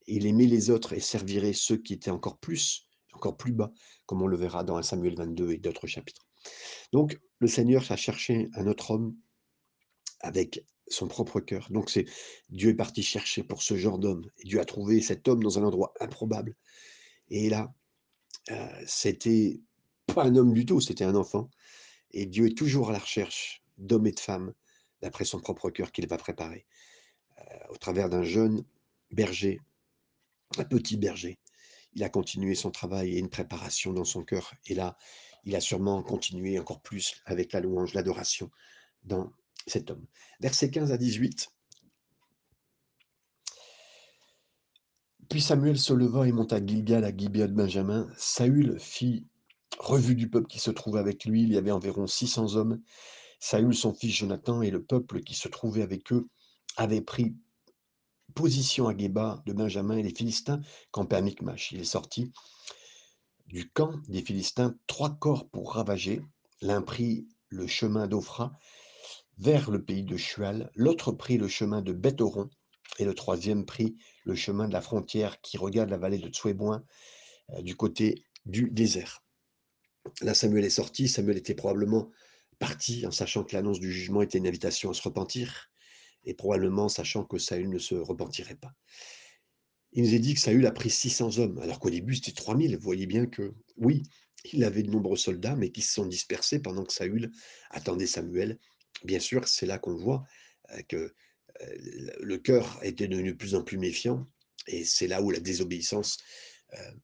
il 0.07 0.27
aimait 0.27 0.45
les 0.45 0.69
autres 0.69 0.93
et 0.93 1.01
servirait 1.01 1.55
ceux 1.55 1.79
qui 1.79 1.95
étaient 1.95 2.11
encore 2.11 2.37
plus, 2.37 2.87
encore 3.15 3.39
plus 3.39 3.53
bas, 3.53 3.73
comme 4.05 4.21
on 4.21 4.27
le 4.27 4.37
verra 4.37 4.65
dans 4.65 4.77
1 4.77 4.83
Samuel 4.83 5.15
22 5.15 5.53
et 5.53 5.57
d'autres 5.57 5.87
chapitres. 5.87 6.27
Donc, 6.93 7.19
le 7.39 7.49
Seigneur 7.49 7.91
a 7.91 7.97
cherché 7.97 8.51
un 8.53 8.67
autre 8.67 8.91
homme 8.91 9.17
avec 10.21 10.63
son 10.89 11.09
propre 11.09 11.41
cœur. 11.41 11.69
Donc, 11.71 11.89
c'est 11.89 12.05
Dieu 12.51 12.69
est 12.69 12.75
parti 12.75 13.03
chercher 13.03 13.45
pour 13.45 13.63
ce 13.63 13.79
genre 13.79 13.99
d'homme. 13.99 14.31
Dieu 14.45 14.61
a 14.61 14.67
trouvé 14.67 15.01
cet 15.01 15.27
homme 15.27 15.43
dans 15.43 15.59
un 15.59 15.65
endroit 15.65 15.95
improbable. 16.01 16.55
Et 17.31 17.49
là, 17.49 17.73
euh, 18.51 18.85
c'était 18.87 19.61
pas 20.07 20.25
un 20.25 20.37
homme 20.37 20.53
du 20.53 20.65
tout, 20.67 20.81
c'était 20.81 21.05
un 21.05 21.15
enfant. 21.15 21.51
Et 22.13 22.27
Dieu 22.27 22.47
est 22.47 22.57
toujours 22.57 22.91
à 22.91 22.93
la 22.93 22.99
recherche 22.99 23.63
d'hommes 23.77 24.07
et 24.07 24.13
de 24.13 24.21
femmes, 24.21 24.53
d'après 25.03 25.25
son 25.25 25.41
propre 25.41 25.71
cœur 25.71 25.93
qu'il 25.93 26.07
va 26.09 26.17
préparer, 26.17 26.67
euh, 27.39 27.43
au 27.71 27.77
travers 27.77 28.09
d'un 28.09 28.23
jeune 28.23 28.65
berger, 29.11 29.61
un 30.57 30.65
petit 30.65 30.97
berger. 30.97 31.39
Il 31.95 32.03
a 32.03 32.09
continué 32.09 32.55
son 32.55 32.71
travail 32.71 33.15
et 33.15 33.19
une 33.19 33.31
préparation 33.31 33.93
dans 33.93 34.05
son 34.05 34.23
cœur. 34.23 34.55
Et 34.67 34.75
là, 34.75 34.97
il 35.45 35.57
a 35.57 35.61
sûrement 35.61 36.03
continué 36.03 36.59
encore 36.59 36.81
plus 36.81 37.21
avec 37.25 37.53
la 37.53 37.61
louange, 37.61 37.95
l'adoration 37.95 38.51
dans 39.05 39.33
cet 39.67 39.91
homme. 39.91 40.07
Versets 40.41 40.71
15 40.71 40.93
à 40.93 40.99
18. 40.99 41.51
Puis 45.29 45.43
Samuel 45.43 45.79
se 45.79 45.93
leva 45.93 46.27
et 46.27 46.33
monta 46.33 46.57
à 46.57 46.65
Gilgal 46.65 47.05
à 47.05 47.15
Gibeah 47.15 47.49
de 47.49 47.53
Benjamin. 47.53 48.09
Saül 48.17 48.79
fit 48.81 49.27
revue 49.79 50.15
du 50.15 50.31
peuple 50.31 50.47
qui 50.47 50.59
se 50.59 50.71
trouvait 50.71 51.01
avec 51.01 51.27
lui. 51.27 51.43
Il 51.43 51.53
y 51.53 51.59
avait 51.59 51.71
environ 51.71 52.07
600 52.07 52.57
hommes. 52.57 52.81
Saül, 53.39 53.75
son 53.75 53.93
fils 53.93 54.15
Jonathan 54.15 54.63
et 54.63 54.71
le 54.71 54.83
peuple 54.83 55.21
qui 55.21 55.35
se 55.35 55.49
trouvait 55.49 55.83
avec 55.83 56.13
eux 56.13 56.29
avaient 56.77 57.03
pris 57.03 57.37
position 58.35 58.89
à 58.89 58.97
Geba 58.97 59.43
de 59.45 59.53
Benjamin 59.53 59.99
et 59.99 60.03
les 60.03 60.15
Philistins 60.15 60.63
campaient 60.93 61.17
à 61.17 61.21
Micmash. 61.21 61.73
Il 61.73 61.81
est 61.81 61.85
sorti 61.85 62.33
du 63.47 63.71
camp 63.71 63.93
des 64.09 64.23
Philistins 64.23 64.77
trois 64.87 65.11
corps 65.11 65.49
pour 65.51 65.75
ravager. 65.75 66.23
L'un 66.63 66.81
prit 66.81 67.29
le 67.51 67.67
chemin 67.67 68.07
d'Ophra 68.07 68.59
vers 69.37 69.71
le 69.71 69.85
pays 69.85 70.03
de 70.03 70.17
Shual, 70.17 70.71
l'autre 70.75 71.13
prit 71.13 71.39
le 71.39 71.49
chemin 71.49 71.83
de 71.83 71.93
Bethoron 71.93 72.49
et 72.99 73.05
le 73.05 73.15
troisième 73.15 73.65
prit 73.65 73.97
le 74.25 74.35
chemin 74.35 74.69
de 74.69 74.73
la 74.73 74.81
frontière 74.81 75.41
qui 75.41 75.57
regarde 75.57 75.91
la 75.91 75.99
vallée 75.99 76.19
de 76.19 76.29
Tsouébouin 76.29 76.85
euh, 77.51 77.63
du 77.63 77.77
côté 77.77 78.25
du 78.45 78.71
désert. 78.71 79.25
Là, 80.21 80.35
Samuel 80.35 80.65
est 80.65 80.71
sorti. 80.71 81.09
Samuel 81.09 81.37
était 81.37 81.55
probablement 81.55 82.11
parti 82.59 83.07
en 83.07 83.11
sachant 83.11 83.45
que 83.45 83.55
l'annonce 83.55 83.81
du 83.81 83.93
jugement 83.93 84.23
était 84.23 84.39
une 84.39 84.47
invitation 84.47 84.91
à 84.91 84.95
se 84.95 85.03
repentir 85.03 85.71
et 86.25 86.35
probablement 86.35 86.89
sachant 86.89 87.25
que 87.25 87.39
Saül 87.39 87.69
ne 87.69 87.79
se 87.79 87.95
repentirait 87.95 88.57
pas. 88.57 88.75
Il 89.93 90.03
nous 90.03 90.15
est 90.15 90.19
dit 90.19 90.35
que 90.35 90.41
Saül 90.41 90.67
a 90.67 90.73
pris 90.73 90.91
600 90.91 91.39
hommes, 91.39 91.59
alors 91.61 91.79
qu'au 91.79 91.91
début 91.91 92.17
c'était 92.17 92.33
3000. 92.33 92.77
Vous 92.77 92.83
voyez 92.83 93.07
bien 93.07 93.27
que, 93.27 93.55
oui, 93.77 94.03
il 94.53 94.65
avait 94.65 94.83
de 94.83 94.91
nombreux 94.91 95.17
soldats, 95.17 95.57
mais 95.57 95.71
qui 95.71 95.83
se 95.83 95.95
sont 95.95 96.07
dispersés 96.07 96.61
pendant 96.61 96.85
que 96.85 96.93
Saül 96.93 97.31
attendait 97.71 98.07
Samuel 98.07 98.59
Bien 99.05 99.21
sûr, 99.21 99.47
c'est 99.47 99.67
là 99.67 99.79
qu'on 99.79 99.95
voit, 99.95 100.25
heu, 100.73 100.83
que, 100.89 101.15
le 102.21 102.37
cœur 102.39 102.79
était 102.83 103.09
devenu 103.09 103.33
de 103.33 103.37
plus 103.37 103.55
en 103.55 103.63
plus 103.63 103.79
méfiant 103.79 104.27
et 104.67 104.85
c'est 104.85 105.07
là 105.07 105.23
où 105.23 105.31
la 105.31 105.41
désobéissance, 105.41 106.19
heu, 106.75 107.01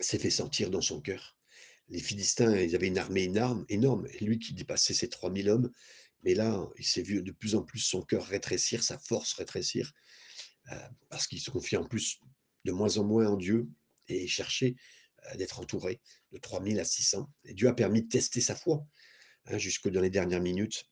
s'est 0.00 0.18
fait 0.18 0.30
sentir 0.30 0.70
dans 0.70 0.80
son 0.80 1.00
cœur. 1.00 1.36
Les 1.88 2.00
Philistins, 2.00 2.56
ils 2.56 2.74
avaient 2.76 2.88
une 2.88 2.98
armée 2.98 3.24
énorme 3.24 3.64
énorme 3.68 4.06
lui 4.20 4.38
qui 4.38 4.54
dépassait 4.54 4.94
ses 4.94 5.08
3000 5.08 5.48
hommes, 5.48 5.70
mais 6.22 6.34
là, 6.34 6.68
il 6.78 6.84
s'est 6.84 7.02
vu 7.02 7.22
de 7.22 7.32
plus 7.32 7.54
en 7.54 7.62
plus 7.62 7.78
son 7.80 8.02
cœur 8.02 8.26
rétrécir, 8.26 8.82
sa 8.82 8.98
force 8.98 9.32
rétrécir, 9.34 9.92
heu, 10.72 10.76
parce 11.10 11.26
qu'il 11.26 11.40
se 11.40 11.50
confiait 11.50 11.78
en 11.78 11.86
plus 11.86 12.20
de 12.64 12.72
moins 12.72 12.98
en 12.98 13.04
moins 13.04 13.28
en 13.28 13.36
Dieu 13.36 13.68
et 14.08 14.26
cherchait, 14.28 14.76
heu, 15.32 15.36
d'être 15.38 15.60
entouré 15.60 16.00
de 16.32 16.38
3000 16.38 16.80
à 16.80 16.84
600 16.84 17.30
et 17.44 17.54
Dieu 17.54 17.68
a 17.68 17.74
permis 17.74 18.02
de 18.02 18.08
tester 18.08 18.40
sa 18.40 18.56
foi, 18.56 18.86
hein, 19.46 19.58
jusque 19.58 19.88
dans 19.90 20.00
les 20.02 20.10
dernières 20.10 20.42
minutes. 20.42 20.86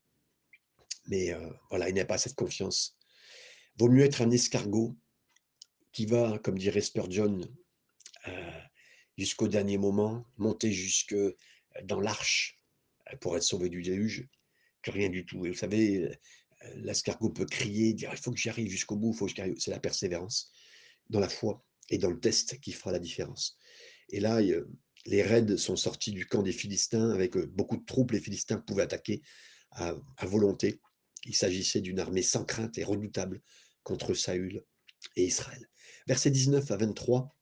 Mais 1.08 1.32
voilà, 1.70 1.88
il 1.88 1.94
n'a 1.94 2.04
pas 2.04 2.18
cette 2.18 2.34
confiance. 2.34 2.96
Vaut 3.78 3.88
mieux 3.88 4.04
être 4.04 4.22
un 4.22 4.30
escargot 4.30 4.96
qui 5.92 6.06
va, 6.06 6.38
comme 6.38 6.58
dirait 6.58 6.80
Spurgeon, 6.80 7.40
heu, 8.28 8.32
jusqu'au 9.16 9.48
dernier 9.48 9.78
moment, 9.78 10.26
monter 10.36 10.72
jusque, 10.72 11.14
dans 11.84 12.00
l'arche, 12.00 12.58
pour 13.20 13.36
être 13.36 13.42
sauvé 13.42 13.68
du 13.68 13.82
déluge, 13.82 14.28
que 14.82 14.90
rien 14.90 15.08
du 15.08 15.24
tout 15.24 15.46
et 15.46 15.50
vous 15.50 15.56
savez, 15.56 16.10
l'escargot 16.74 17.30
peut 17.30 17.46
crier, 17.46 17.92
dire: 17.92 18.10
«Il 18.12 18.18
faut 18.18 18.32
que 18.32 18.38
j'y 18.38 18.48
arrive 18.48 18.68
jusqu'au 18.68 18.96
bout, 18.96 19.12
faut 19.12 19.26
que 19.26 19.32
j'y 19.34 19.40
arrive». 19.40 19.58
C'est 19.58 19.70
la 19.70 19.80
persévérance 19.80 20.50
dans 21.08 21.20
la 21.20 21.28
foi 21.28 21.64
et 21.90 21.98
dans 21.98 22.10
le 22.10 22.18
test 22.18 22.58
qui 22.60 22.72
fera 22.72 22.92
la 22.92 22.98
différence 22.98 23.58
et 24.08 24.20
là, 24.20 24.40
les 25.06 25.22
raids 25.22 25.56
sont 25.56 25.76
sortis 25.76 26.12
du 26.12 26.26
camp 26.26 26.42
des 26.42 26.52
Philistins 26.52 27.10
avec, 27.10 27.36
beaucoup 27.36 27.76
de 27.76 27.84
troupes. 27.84 28.12
Les 28.12 28.20
Philistins 28.20 28.58
pouvaient 28.58 28.82
attaquer 28.82 29.22
à 29.72 29.94
volonté. 30.22 30.80
Il 31.26 31.34
s'agissait 31.34 31.80
d'une 31.80 31.98
armée 31.98 32.22
sans 32.22 32.44
crainte 32.44 32.78
et 32.78 32.84
redoutable 32.84 33.42
contre 33.82 34.14
Saül 34.14 34.64
et 35.16 35.24
Israël. 35.24 35.68
Versets 36.06 36.30
19 36.30 36.70
à 36.70 36.76
23, 36.76 37.36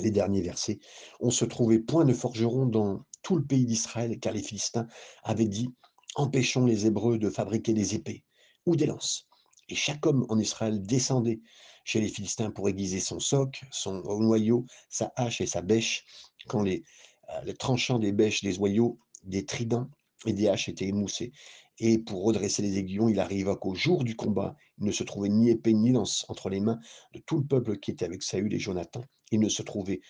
les 0.00 0.10
derniers 0.10 0.40
versets: 0.40 0.78
«On 1.20 1.30
se 1.30 1.44
trouvait 1.44 1.78
point 1.78 2.06
de 2.06 2.14
forgerons 2.14 2.66
dans 2.66 3.04
tout 3.22 3.36
le 3.36 3.44
pays 3.44 3.66
d'Israël, 3.66 4.18
car 4.18 4.32
les 4.32 4.42
Philistins 4.42 4.86
avaient 5.22 5.48
dit: 5.48 5.68
"Empêchons 6.14 6.64
les 6.64 6.86
Hébreux 6.86 7.18
de 7.18 7.28
fabriquer 7.28 7.74
des 7.74 7.94
épées 7.94 8.24
ou 8.64 8.76
des 8.76 8.86
lances." 8.86 9.26
Et 9.68 9.74
chaque 9.74 10.06
homme 10.06 10.24
en 10.30 10.38
Israël 10.38 10.82
descendait 10.82 11.40
chez 11.84 12.00
les 12.00 12.08
Philistins 12.08 12.50
pour 12.50 12.68
aiguiser 12.68 13.00
son 13.00 13.20
soc, 13.20 13.62
son 13.72 14.00
noyau, 14.20 14.64
sa 14.88 15.12
hache 15.16 15.42
et 15.42 15.46
sa 15.46 15.60
bêche, 15.60 16.04
quand 16.48 16.62
les, 16.62 16.82
heu, 17.28 17.44
les 17.44 17.54
tranchants 17.54 17.98
des 17.98 18.12
bêches, 18.12 18.42
des 18.42 18.58
oyaux, 18.58 18.98
des 19.24 19.44
tridents 19.44 19.90
et 20.24 20.32
des 20.32 20.48
haches 20.48 20.68
étaient 20.68 20.86
émoussés. 20.86 21.32
Et 21.78 21.98
pour 21.98 22.24
redresser 22.24 22.62
les 22.62 22.78
aiguillons, 22.78 23.08
il 23.08 23.20
arriva 23.20 23.56
qu'au 23.56 23.74
jour 23.74 24.02
du 24.04 24.16
combat, 24.16 24.56
il 24.78 24.84
ne 24.84 24.92
se 24.92 25.02
trouvait 25.02 25.28
ni 25.28 25.50
épée 25.50 25.74
ni 25.74 25.92
lance 25.92 26.24
entre 26.28 26.48
les 26.48 26.60
mains 26.60 26.80
de 27.12 27.20
tout 27.20 27.38
le 27.38 27.46
peuple 27.46 27.78
qui 27.78 27.90
était 27.90 28.04
avec 28.04 28.22
Saül 28.22 28.54
et 28.54 28.58
Jonathan. 28.58 29.04
Il 29.30 29.40
ne 29.40 29.48
se 29.48 29.62
trouvait 29.62 30.00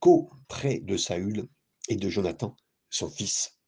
qu'auprès 0.00 0.80
de 0.80 0.96
Saül 0.96 1.48
et 1.88 1.96
de 1.96 2.08
Jonathan, 2.08 2.56
son 2.90 3.08
fils, 3.08 3.58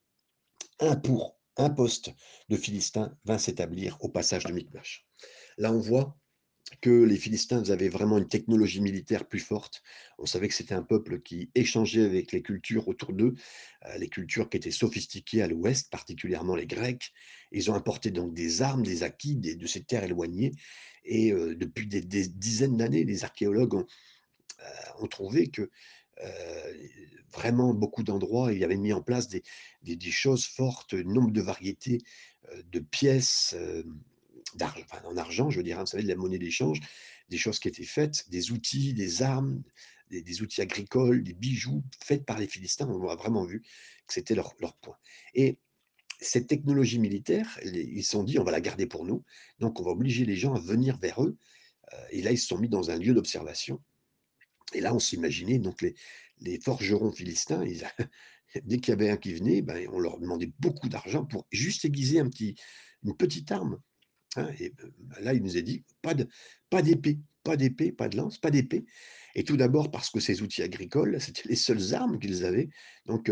un 0.81 0.97
pour 0.97 1.39
un 1.57 1.71
poste 1.71 2.13
de 2.49 2.57
Philistins 2.57 3.17
vint 3.25 3.39
s'établir 3.39 3.97
au 4.01 4.09
passage 4.09 4.45
de 4.45 4.53
Michmash. 4.53 5.07
Là, 5.57 5.73
on 5.73 5.79
voit 5.79 6.17
que 6.81 6.91
les 6.91 7.17
Philistins 7.17 7.71
avaient 7.71 7.89
vraiment 7.89 8.19
une 8.19 8.29
technologie 8.29 8.81
militaire 8.81 9.27
plus 9.27 9.41
forte. 9.41 9.83
On 10.19 10.27
savait 10.27 10.49
que 10.49 10.55
c'était 10.55 10.75
un 10.75 10.83
peuple 10.83 11.21
qui 11.21 11.51
échangeait 11.55 12.05
avec 12.05 12.33
les 12.33 12.43
cultures 12.43 12.89
autour 12.89 13.13
d'eux, 13.13 13.35
heu, 13.87 13.99
les 13.99 14.09
cultures 14.09 14.49
qui 14.49 14.57
étaient 14.57 14.71
sophistiquées 14.71 15.43
à 15.43 15.47
l'ouest, 15.47 15.91
particulièrement 15.91 16.57
les 16.57 16.67
Grecs. 16.67 17.13
Ils 17.53 17.71
ont 17.71 17.75
apporté 17.75 18.11
donc 18.11 18.35
des 18.35 18.63
armes, 18.63 18.83
des 18.83 19.03
acquis 19.03 19.37
de 19.37 19.67
ces 19.67 19.85
terres 19.85 20.05
éloignées 20.05 20.53
et 21.05 21.33
heu, 21.33 21.55
depuis 21.55 21.87
des 21.87 22.01
dizaines 22.03 22.77
d'années, 22.79 23.05
les 23.05 23.25
archéologues 23.25 23.75
ont, 23.75 23.87
ont 25.01 25.07
trouvé 25.07 25.49
que, 25.49 25.71
vraiment 27.33 27.75
beaucoup 27.75 28.05
d'endroits, 28.05 28.53
ils 28.53 28.63
avaient 28.65 28.77
mis 28.77 28.93
en 28.93 29.03
place 29.03 29.29
des 29.29 29.43
des 29.83 30.11
choses 30.11 30.47
fortes, 30.47 30.95
nombre 30.95 31.33
de 31.33 31.43
variétés, 31.43 31.99
de 32.71 32.79
pièces, 32.79 33.57
enfin 34.63 35.03
en 35.05 35.17
argent, 35.17 35.51
je 35.51 35.59
veux 35.59 35.63
dire, 35.63 35.79
hein, 35.79 35.83
vous 35.83 35.91
savez, 35.91 36.03
de 36.03 36.09
la 36.09 36.17
monnaie 36.17 36.39
d'échange, 36.39 36.81
des 37.29 37.39
choses 37.39 37.59
qui 37.59 37.69
étaient 37.69 37.85
faites, 37.85 38.29
des 38.31 38.53
outils, 38.53 38.95
des 38.95 39.23
armes, 39.23 39.63
des 40.11 40.43
outils 40.43 40.61
agricoles, 40.61 41.23
des 41.25 41.33
bijoux 41.33 41.83
faits 42.05 42.25
par 42.25 42.39
les 42.39 42.47
Philistins. 42.47 42.89
On 42.89 43.09
a 43.09 43.17
vraiment 43.17 43.45
vu 43.45 43.63
que 44.07 44.15
c'était 44.15 44.35
leur 44.35 44.55
leur 44.61 44.77
point 44.77 44.97
et 45.35 45.59
cette 46.21 46.47
technologie 46.47 47.01
militaire, 47.01 47.59
ils 47.65 48.05
se 48.05 48.13
sont 48.13 48.25
dit: 48.25 48.39
«On 48.39 48.45
va 48.45 48.53
la 48.53 48.61
garder 48.61 48.87
pour 48.87 49.05
nous, 49.05 49.25
donc 49.59 49.81
on 49.81 49.85
va 49.85 49.91
obliger 49.91 50.25
les 50.25 50.37
gens 50.37 50.55
à 50.55 50.61
venir 50.61 50.99
vers 50.99 51.23
eux», 51.23 51.37
heu 51.93 51.97
et 52.11 52.23
là, 52.23 52.31
ils 52.33 52.39
se 52.39 52.47
sont 52.47 52.59
mis 52.59 52.69
dans 52.69 52.91
un 52.91 52.99
lieu 52.99 53.15
d'observation 53.15 53.83
et 54.75 54.81
là, 54.81 54.95
on 54.95 54.99
s'imaginait 54.99 55.59
donc 55.59 55.83
les 55.83 55.95
les 56.41 56.61
forgerons 56.61 57.13
philistins, 57.13 57.65
dès 58.65 58.79
qu'il 58.79 58.89
y 58.91 58.93
avait 58.93 59.11
un 59.11 59.17
qui 59.17 59.35
venait, 59.35 59.63
ben, 59.63 59.89
on 59.93 59.99
leur 60.01 60.19
demandait 60.19 60.53
beaucoup 60.59 60.89
d'argent 60.89 61.25
pour 61.25 61.47
juste 61.53 61.85
aiguiser 61.85 62.21
un 62.21 62.29
petit 62.29 62.57
une 63.05 63.17
petite 63.17 63.53
arme, 63.53 63.81
hein 64.37 64.51
et 64.59 64.73
heu, 64.83 64.93
là, 65.21 65.35
il 65.35 65.43
nous 65.43 65.57
a 65.57 65.61
dit: 65.61 65.85
«Pas 66.03 66.15
d'épée, 66.83 67.19
pas 67.43 67.57
d'épée, 67.57 67.93
pas 67.93 68.09
de 68.09 68.17
lance, 68.17 68.39
pas 68.39 68.51
d'épée» 68.51 68.85
et 69.35 69.45
tout 69.45 69.57
d'abord 69.57 69.91
parce 69.91 70.11
que 70.11 70.21
ces 70.21 70.43
outils 70.43 70.63
agricoles, 70.63 71.21
c'était 71.21 71.49
les 71.49 71.57
seules 71.57 71.95
armes 71.95 72.19
qu'ils 72.19 72.45
avaient 72.45 72.71
donc 73.07 73.31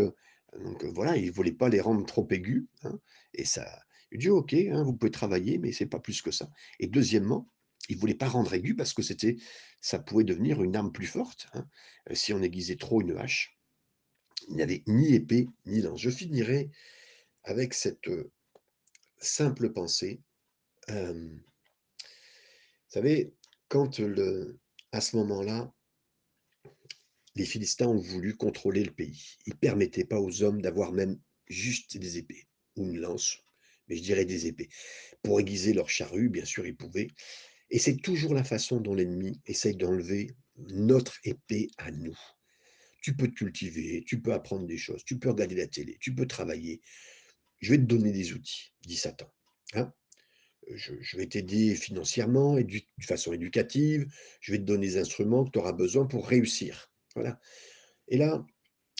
donc 0.63 0.83
heu, 0.83 0.91
voilà, 0.93 1.17
ils 1.17 1.27
ne 1.27 1.31
voulaient 1.31 1.51
pas 1.51 1.69
les 1.69 1.81
rendre 1.81 2.05
trop 2.05 2.27
aigus, 2.31 2.67
hein 2.83 2.99
et 3.33 3.45
ça 3.45 3.65
il 4.11 4.19
dit: 4.19 4.29
«OK, 4.29 4.53
hein, 4.53 4.83
vous 4.83 4.93
pouvez 4.93 5.11
travailler, 5.11 5.57
mais 5.57 5.71
c'est 5.71 5.87
pas 5.87 5.99
plus 5.99 6.21
que 6.21 6.31
ça» 6.31 6.49
et 6.79 6.87
deuxièmement, 6.87 7.49
ils 7.89 7.95
ne 7.95 8.01
voulaient 8.01 8.13
pas 8.15 8.27
rendre 8.29 8.53
aigu 8.53 8.75
parce 8.75 8.93
que 8.93 9.01
c'était 9.01 9.37
ça 9.81 9.99
pouvait 9.99 10.23
devenir 10.23 10.63
une 10.63 10.75
arme 10.75 10.91
plus 10.91 11.07
forte, 11.07 11.47
heu, 11.55 12.15
si 12.15 12.33
on 12.33 12.41
aiguisait 12.41 12.77
trop 12.77 13.01
une 13.01 13.17
hache. 13.17 13.57
Il 14.49 14.55
n'y 14.55 14.61
avait 14.61 14.83
ni 14.87 15.13
épée, 15.15 15.47
ni 15.65 15.81
lance. 15.81 16.01
Je 16.01 16.09
finirai 16.09 16.69
avec 17.45 17.73
cette, 17.73 18.09
simple 19.23 19.71
pensée, 19.71 20.21
vous 20.87 21.39
savez, 22.87 23.33
quand 23.67 23.99
le 23.99 24.59
à 24.91 25.01
ce 25.01 25.15
moment-là, 25.17 25.73
les 27.35 27.45
Philistins 27.45 27.87
ont 27.87 27.97
voulu 27.97 28.35
contrôler 28.35 28.83
le 28.83 28.91
pays. 28.91 29.37
Ils 29.47 29.55
permettaient 29.55 30.05
pas 30.05 30.19
aux 30.19 30.43
hommes 30.43 30.61
d'avoir 30.61 30.91
même 30.91 31.19
juste 31.47 31.97
des 31.97 32.19
épées 32.19 32.47
ou 32.75 32.85
une 32.85 32.99
lance, 32.99 33.39
mais 33.87 33.95
je 33.95 34.03
dirais 34.03 34.25
des 34.25 34.45
épées. 34.45 34.69
Pour 35.23 35.39
aiguiser 35.39 35.73
leurs 35.73 35.89
charrues, 35.89 36.29
bien 36.29 36.45
sûr, 36.45 36.65
ils 36.67 36.75
pouvaient 36.75 37.09
et 37.73 37.79
c'est 37.79 37.97
toujours 37.97 38.35
la 38.35 38.43
façon 38.43 38.79
dont 38.79 38.93
l'ennemi 38.93 39.41
essaye 39.47 39.75
d'enlever 39.75 40.29
notre 40.57 41.19
épée 41.23 41.69
à 41.77 41.89
nous. 41.89 42.17
Tu 43.01 43.15
peux 43.15 43.27
te 43.27 43.33
cultiver, 43.33 44.03
tu 44.05 44.21
peux 44.21 44.31
apprendre 44.31 44.67
des 44.67 44.77
choses, 44.77 45.03
tu 45.03 45.17
peux 45.17 45.29
regarder 45.29 45.55
la 45.55 45.67
télé, 45.67 45.97
tu 45.99 46.13
peux 46.13 46.27
travailler. 46.27 46.81
Je 47.61 47.71
vais 47.71 47.77
te 47.79 47.83
donner 47.83 48.11
des 48.11 48.33
outils, 48.33 48.73
dit 48.85 48.95
Satan, 48.95 49.33
hein. 49.73 49.91
Je 50.69 51.17
vais 51.17 51.27
t'aider 51.27 51.75
financièrement, 51.75 52.57
édu 52.57 52.81
de 52.97 53.05
façon 53.05 53.33
éducative, 53.33 54.07
je 54.41 54.51
vais 54.51 54.59
te 54.59 54.63
donner 54.63 54.87
les 54.87 54.97
instruments 54.97 55.45
que 55.45 55.51
tu 55.51 55.59
auras 55.59 55.73
besoin 55.73 56.05
pour 56.05 56.27
réussir. 56.27 56.91
Voilà 57.15 57.39
et 58.07 58.17
là, 58.17 58.45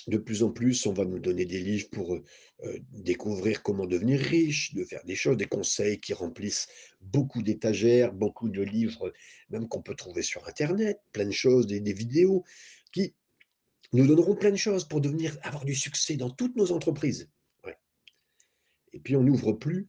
de 0.08 0.18
plus 0.18 0.44
en 0.44 0.52
plus, 0.52 0.86
on 0.86 0.94
va 0.94 1.06
nous 1.06 1.20
donner 1.20 1.46
des 1.46 1.60
livres 1.60 1.90
pour, 1.92 2.16
heu 2.16 2.24
heu, 2.66 2.80
découvrir 2.92 3.64
comment 3.64 3.86
devenir 3.86 4.20
riche, 4.20 4.74
de 4.74 4.84
faire 4.84 5.04
des 5.06 5.16
choses, 5.16 5.38
des 5.38 5.46
conseils 5.46 6.00
qui 6.00 6.14
remplissent 6.14 6.68
beaucoup 7.02 7.42
d'étagères, 7.42 8.14
beaucoup 8.14 8.50
de 8.50 8.62
livres, 8.62 9.14
même 9.50 9.68
qu'on 9.68 9.82
peut 9.82 9.96
trouver 9.96 10.22
sur 10.22 10.48
internet, 10.48 11.00
plein 11.12 11.26
de 11.26 11.32
choses, 11.32 11.68
des 11.68 11.94
vidéos 11.94 12.44
qui 12.92 13.16
nous 13.94 14.08
donneront 14.08 14.36
plein 14.36 14.52
de 14.52 14.58
choses 14.58 14.88
pour 14.88 15.00
devenir 15.00 15.38
avoir 15.44 15.66
du 15.66 15.76
succès 15.76 16.16
dans 16.16 16.30
toutes 16.30 16.56
nos 16.56 16.72
entreprises. 16.72 17.30
Et 18.92 19.00
puis 19.00 19.16
on 19.16 19.24
n'ouvre 19.24 19.54
plus 19.54 19.88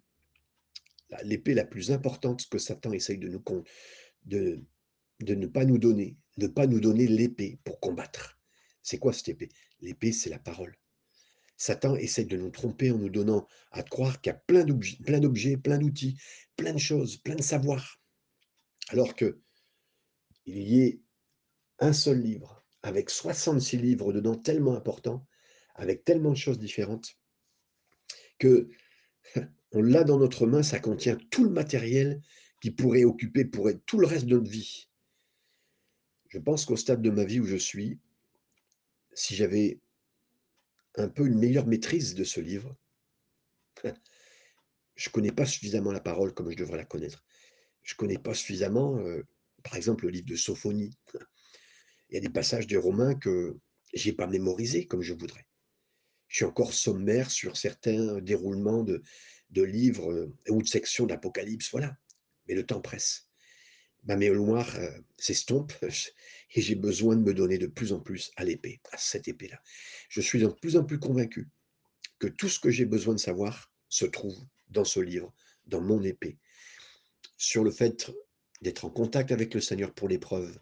l'épée 1.23 1.55
la 1.55 1.65
plus 1.65 1.93
importante 1.93 2.49
que 2.49 2.59
Satan 2.59 2.93
essaye 2.93 3.19
de 3.19 3.29
nous 3.29 3.43
de 4.25 4.65
de 5.21 5.35
ne 5.35 5.47
pas 5.47 5.65
nous 5.65 5.79
donner, 5.79 6.17
ne 6.39 6.49
pas 6.49 6.67
nous 6.67 6.81
donner 6.81 7.07
l'épée 7.07 7.59
pour 7.65 7.79
combattre. 7.81 8.39
C'est 8.83 8.99
quoi 8.99 9.13
cette 9.13 9.29
épée? 9.29 9.49
L'épée, 9.81 10.13
c'est 10.13 10.31
la 10.31 10.39
parole. 10.39 10.77
Satan 11.57 11.95
essaie 11.95 12.25
de 12.25 12.37
nous 12.37 12.51
tromper 12.51 12.91
en 12.91 12.99
nous 12.99 13.09
donnant 13.09 13.47
à 13.71 13.83
croire 13.83 14.21
qu'il 14.21 14.33
y 14.33 14.35
a 14.35 14.39
plein 14.39 14.65
d'obj 14.65 15.01
plein 15.03 15.21
d'objets, 15.21 15.57
plein 15.57 15.79
d'outils, 15.79 16.19
plein 16.57 16.73
de 16.73 16.79
choses, 16.79 17.17
plein 17.19 17.37
de 17.37 17.43
savoirs, 17.43 18.01
alors 18.89 19.15
qu'il 19.15 19.37
y 20.47 20.81
ait 20.81 21.01
un 21.79 21.93
seul 21.93 22.21
livre 22.21 22.65
avec 22.83 23.09
66 23.09 23.79
livres 23.79 24.13
dedans 24.13 24.35
tellement 24.35 24.77
importants, 24.77 25.27
avec 25.75 26.05
tellement 26.05 26.31
de 26.31 26.37
choses 26.37 26.59
différentes 26.59 27.17
que 28.39 28.69
on 29.75 29.83
l'a 29.83 30.05
dans 30.05 30.19
notre 30.19 30.47
main, 30.47 30.63
ça 30.63 30.79
contient 30.79 31.17
tout 31.31 31.45
le 31.45 31.51
matériel 31.51 32.23
qui 32.61 32.71
pourrait 32.71 33.05
occuper 33.05 33.51
tout 33.51 33.99
le 33.99 34.07
reste 34.07 34.27
de 34.27 34.37
notre 34.37 34.51
vie. 34.51 34.89
Je 36.29 36.39
pense 36.39 36.65
qu'au 36.65 36.77
stade 36.77 37.03
de 37.03 37.11
ma 37.11 37.25
vie 37.25 37.41
où 37.41 37.45
je 37.45 37.57
suis, 37.57 37.99
si 39.15 39.35
j'avais 39.35 39.81
un 40.97 41.09
peu 41.09 41.27
une 41.27 41.39
meilleure 41.39 41.67
maîtrise 41.67 42.15
de 42.15 42.23
ce 42.23 42.41
livre, 42.41 42.77
je 44.95 45.11
connais 45.11 45.33
pas 45.33 45.45
suffisamment 45.45 45.93
la 45.93 46.01
parole 46.01 46.33
comme 46.33 46.51
je 46.51 46.57
devrais 46.57 46.79
la 46.79 46.85
connaître. 46.85 47.25
Je 47.83 47.97
connais 47.97 48.19
pas 48.19 48.33
suffisamment, 48.33 48.97
heu, 48.99 49.27
par 49.65 49.75
exemple, 49.75 50.05
le 50.05 50.13
livre 50.13 50.27
de 50.27 50.37
Sophonie. 50.37 50.97
Il 52.09 52.15
y 52.15 52.17
a 52.17 52.21
des 52.21 52.31
passages 52.31 52.69
de 52.69 52.77
Romains 52.77 53.17
que 53.17 53.59
j'ai 53.93 54.13
pas 54.13 54.29
mémorisés 54.29 54.87
comme 54.87 55.03
je 55.03 55.15
voudrais. 55.15 55.47
Je 56.29 56.37
suis 56.37 56.45
encore 56.45 56.73
sommaire 56.73 57.31
sur 57.31 57.57
certains 57.57 58.21
déroulements 58.21 58.83
de 58.83 59.03
de 59.55 59.63
livres, 59.63 60.13
heu, 60.13 60.35
ou 60.51 60.63
de 60.63 60.69
sections 60.69 61.07
d'Apocalypse, 61.07 61.71
voilà. 61.71 61.97
Mais 62.47 62.55
le 62.55 62.67
temps 62.67 62.81
presse. 62.81 63.29
Ma 64.03 64.17
mémoire, 64.17 64.69
heu, 64.79 65.05
s'estompe 65.17 65.73
et 66.55 66.61
j'ai 66.61 66.75
besoin 66.75 67.17
de 67.17 67.23
me 67.23 67.33
donner 67.33 67.57
de 67.57 67.69
plus 67.69 67.93
en 67.93 68.01
plus 68.01 68.33
à 68.37 68.45
l'épée, 68.45 68.81
à 68.93 68.99
cette 68.99 69.29
épée-là. 69.29 69.61
Je 70.09 70.21
suis 70.21 70.41
de 70.41 70.49
plus 70.49 70.77
en 70.77 70.85
plus 70.85 70.99
convaincu 70.99 71.49
que 72.19 72.27
tout 72.27 72.49
ce 72.49 72.59
que 72.61 72.71
j'ai 72.71 72.85
besoin 72.85 73.15
de 73.15 73.21
savoir 73.21 73.73
se 73.89 74.05
trouve 74.05 74.37
dans 74.69 74.85
ce 74.85 75.01
livre, 75.01 75.33
dans 75.67 75.81
mon 75.81 76.03
épée. 76.03 76.39
Sur 77.37 77.65
le 77.65 77.71
fait 77.71 78.11
d'être 78.61 78.85
en 78.85 78.91
contact 78.91 79.33
avec 79.33 79.55
le 79.55 79.61
Seigneur 79.61 79.95
pour 79.95 80.09
l'épreuve 80.09 80.59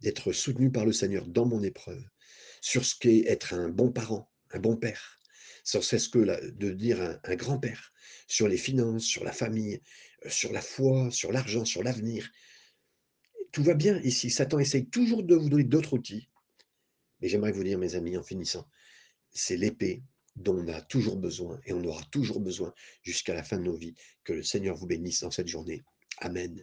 d'être 0.00 0.32
soutenu 0.32 0.70
par 0.70 0.84
le 0.84 0.92
Seigneur 0.92 1.26
dans 1.26 1.46
mon 1.46 1.62
épreuve, 1.62 2.04
sur 2.60 2.84
ce 2.84 2.94
qu'est 2.98 3.24
être 3.26 3.54
un 3.54 3.70
bon 3.70 3.90
parent, 3.90 4.30
un 4.50 4.58
bon 4.58 4.76
père, 4.76 5.18
sur 5.64 5.82
c'est 5.82 5.98
ce 5.98 6.08
que 6.08 6.18
de 6.18 6.50
devenir 6.50 7.00
un 7.00 7.18
un 7.24 7.36
grand-père, 7.36 7.92
sur 8.28 8.48
les 8.48 8.56
finances, 8.56 9.04
sur 9.04 9.24
la 9.24 9.32
famille, 9.32 9.80
heu, 10.24 10.30
sur 10.30 10.52
la 10.52 10.60
foi, 10.60 11.10
sur 11.10 11.32
l'argent, 11.32 11.64
sur 11.64 11.82
l'avenir. 11.82 12.30
Tout 13.50 13.62
va 13.62 13.74
bien 13.74 14.00
ici. 14.02 14.30
Satan 14.30 14.58
essaye 14.58 14.86
toujours 14.88 15.22
de 15.22 15.34
vous 15.34 15.48
donner 15.48 15.64
d'autres 15.64 15.94
outils. 15.94 16.28
Mais 17.20 17.28
j'aimerais 17.28 17.52
vous 17.52 17.64
dire, 17.64 17.78
mes 17.78 17.94
amis, 17.94 18.16
en 18.16 18.22
finissant, 18.22 18.68
c'est 19.30 19.56
l'épée 19.56 20.02
dont 20.36 20.56
on 20.58 20.68
a 20.68 20.80
toujours 20.82 21.16
besoin 21.16 21.60
et 21.64 21.72
on 21.72 21.82
aura 21.84 22.02
toujours 22.10 22.40
besoin 22.40 22.74
jusqu'à 23.02 23.34
la 23.34 23.42
fin 23.42 23.56
de 23.56 23.62
nos 23.62 23.76
vies. 23.76 23.94
Que 24.24 24.32
le 24.32 24.42
Seigneur 24.42 24.76
vous 24.76 24.86
bénisse 24.86 25.20
dans 25.20 25.30
cette 25.30 25.48
journée. 25.48 25.82
Amen. 26.18 26.62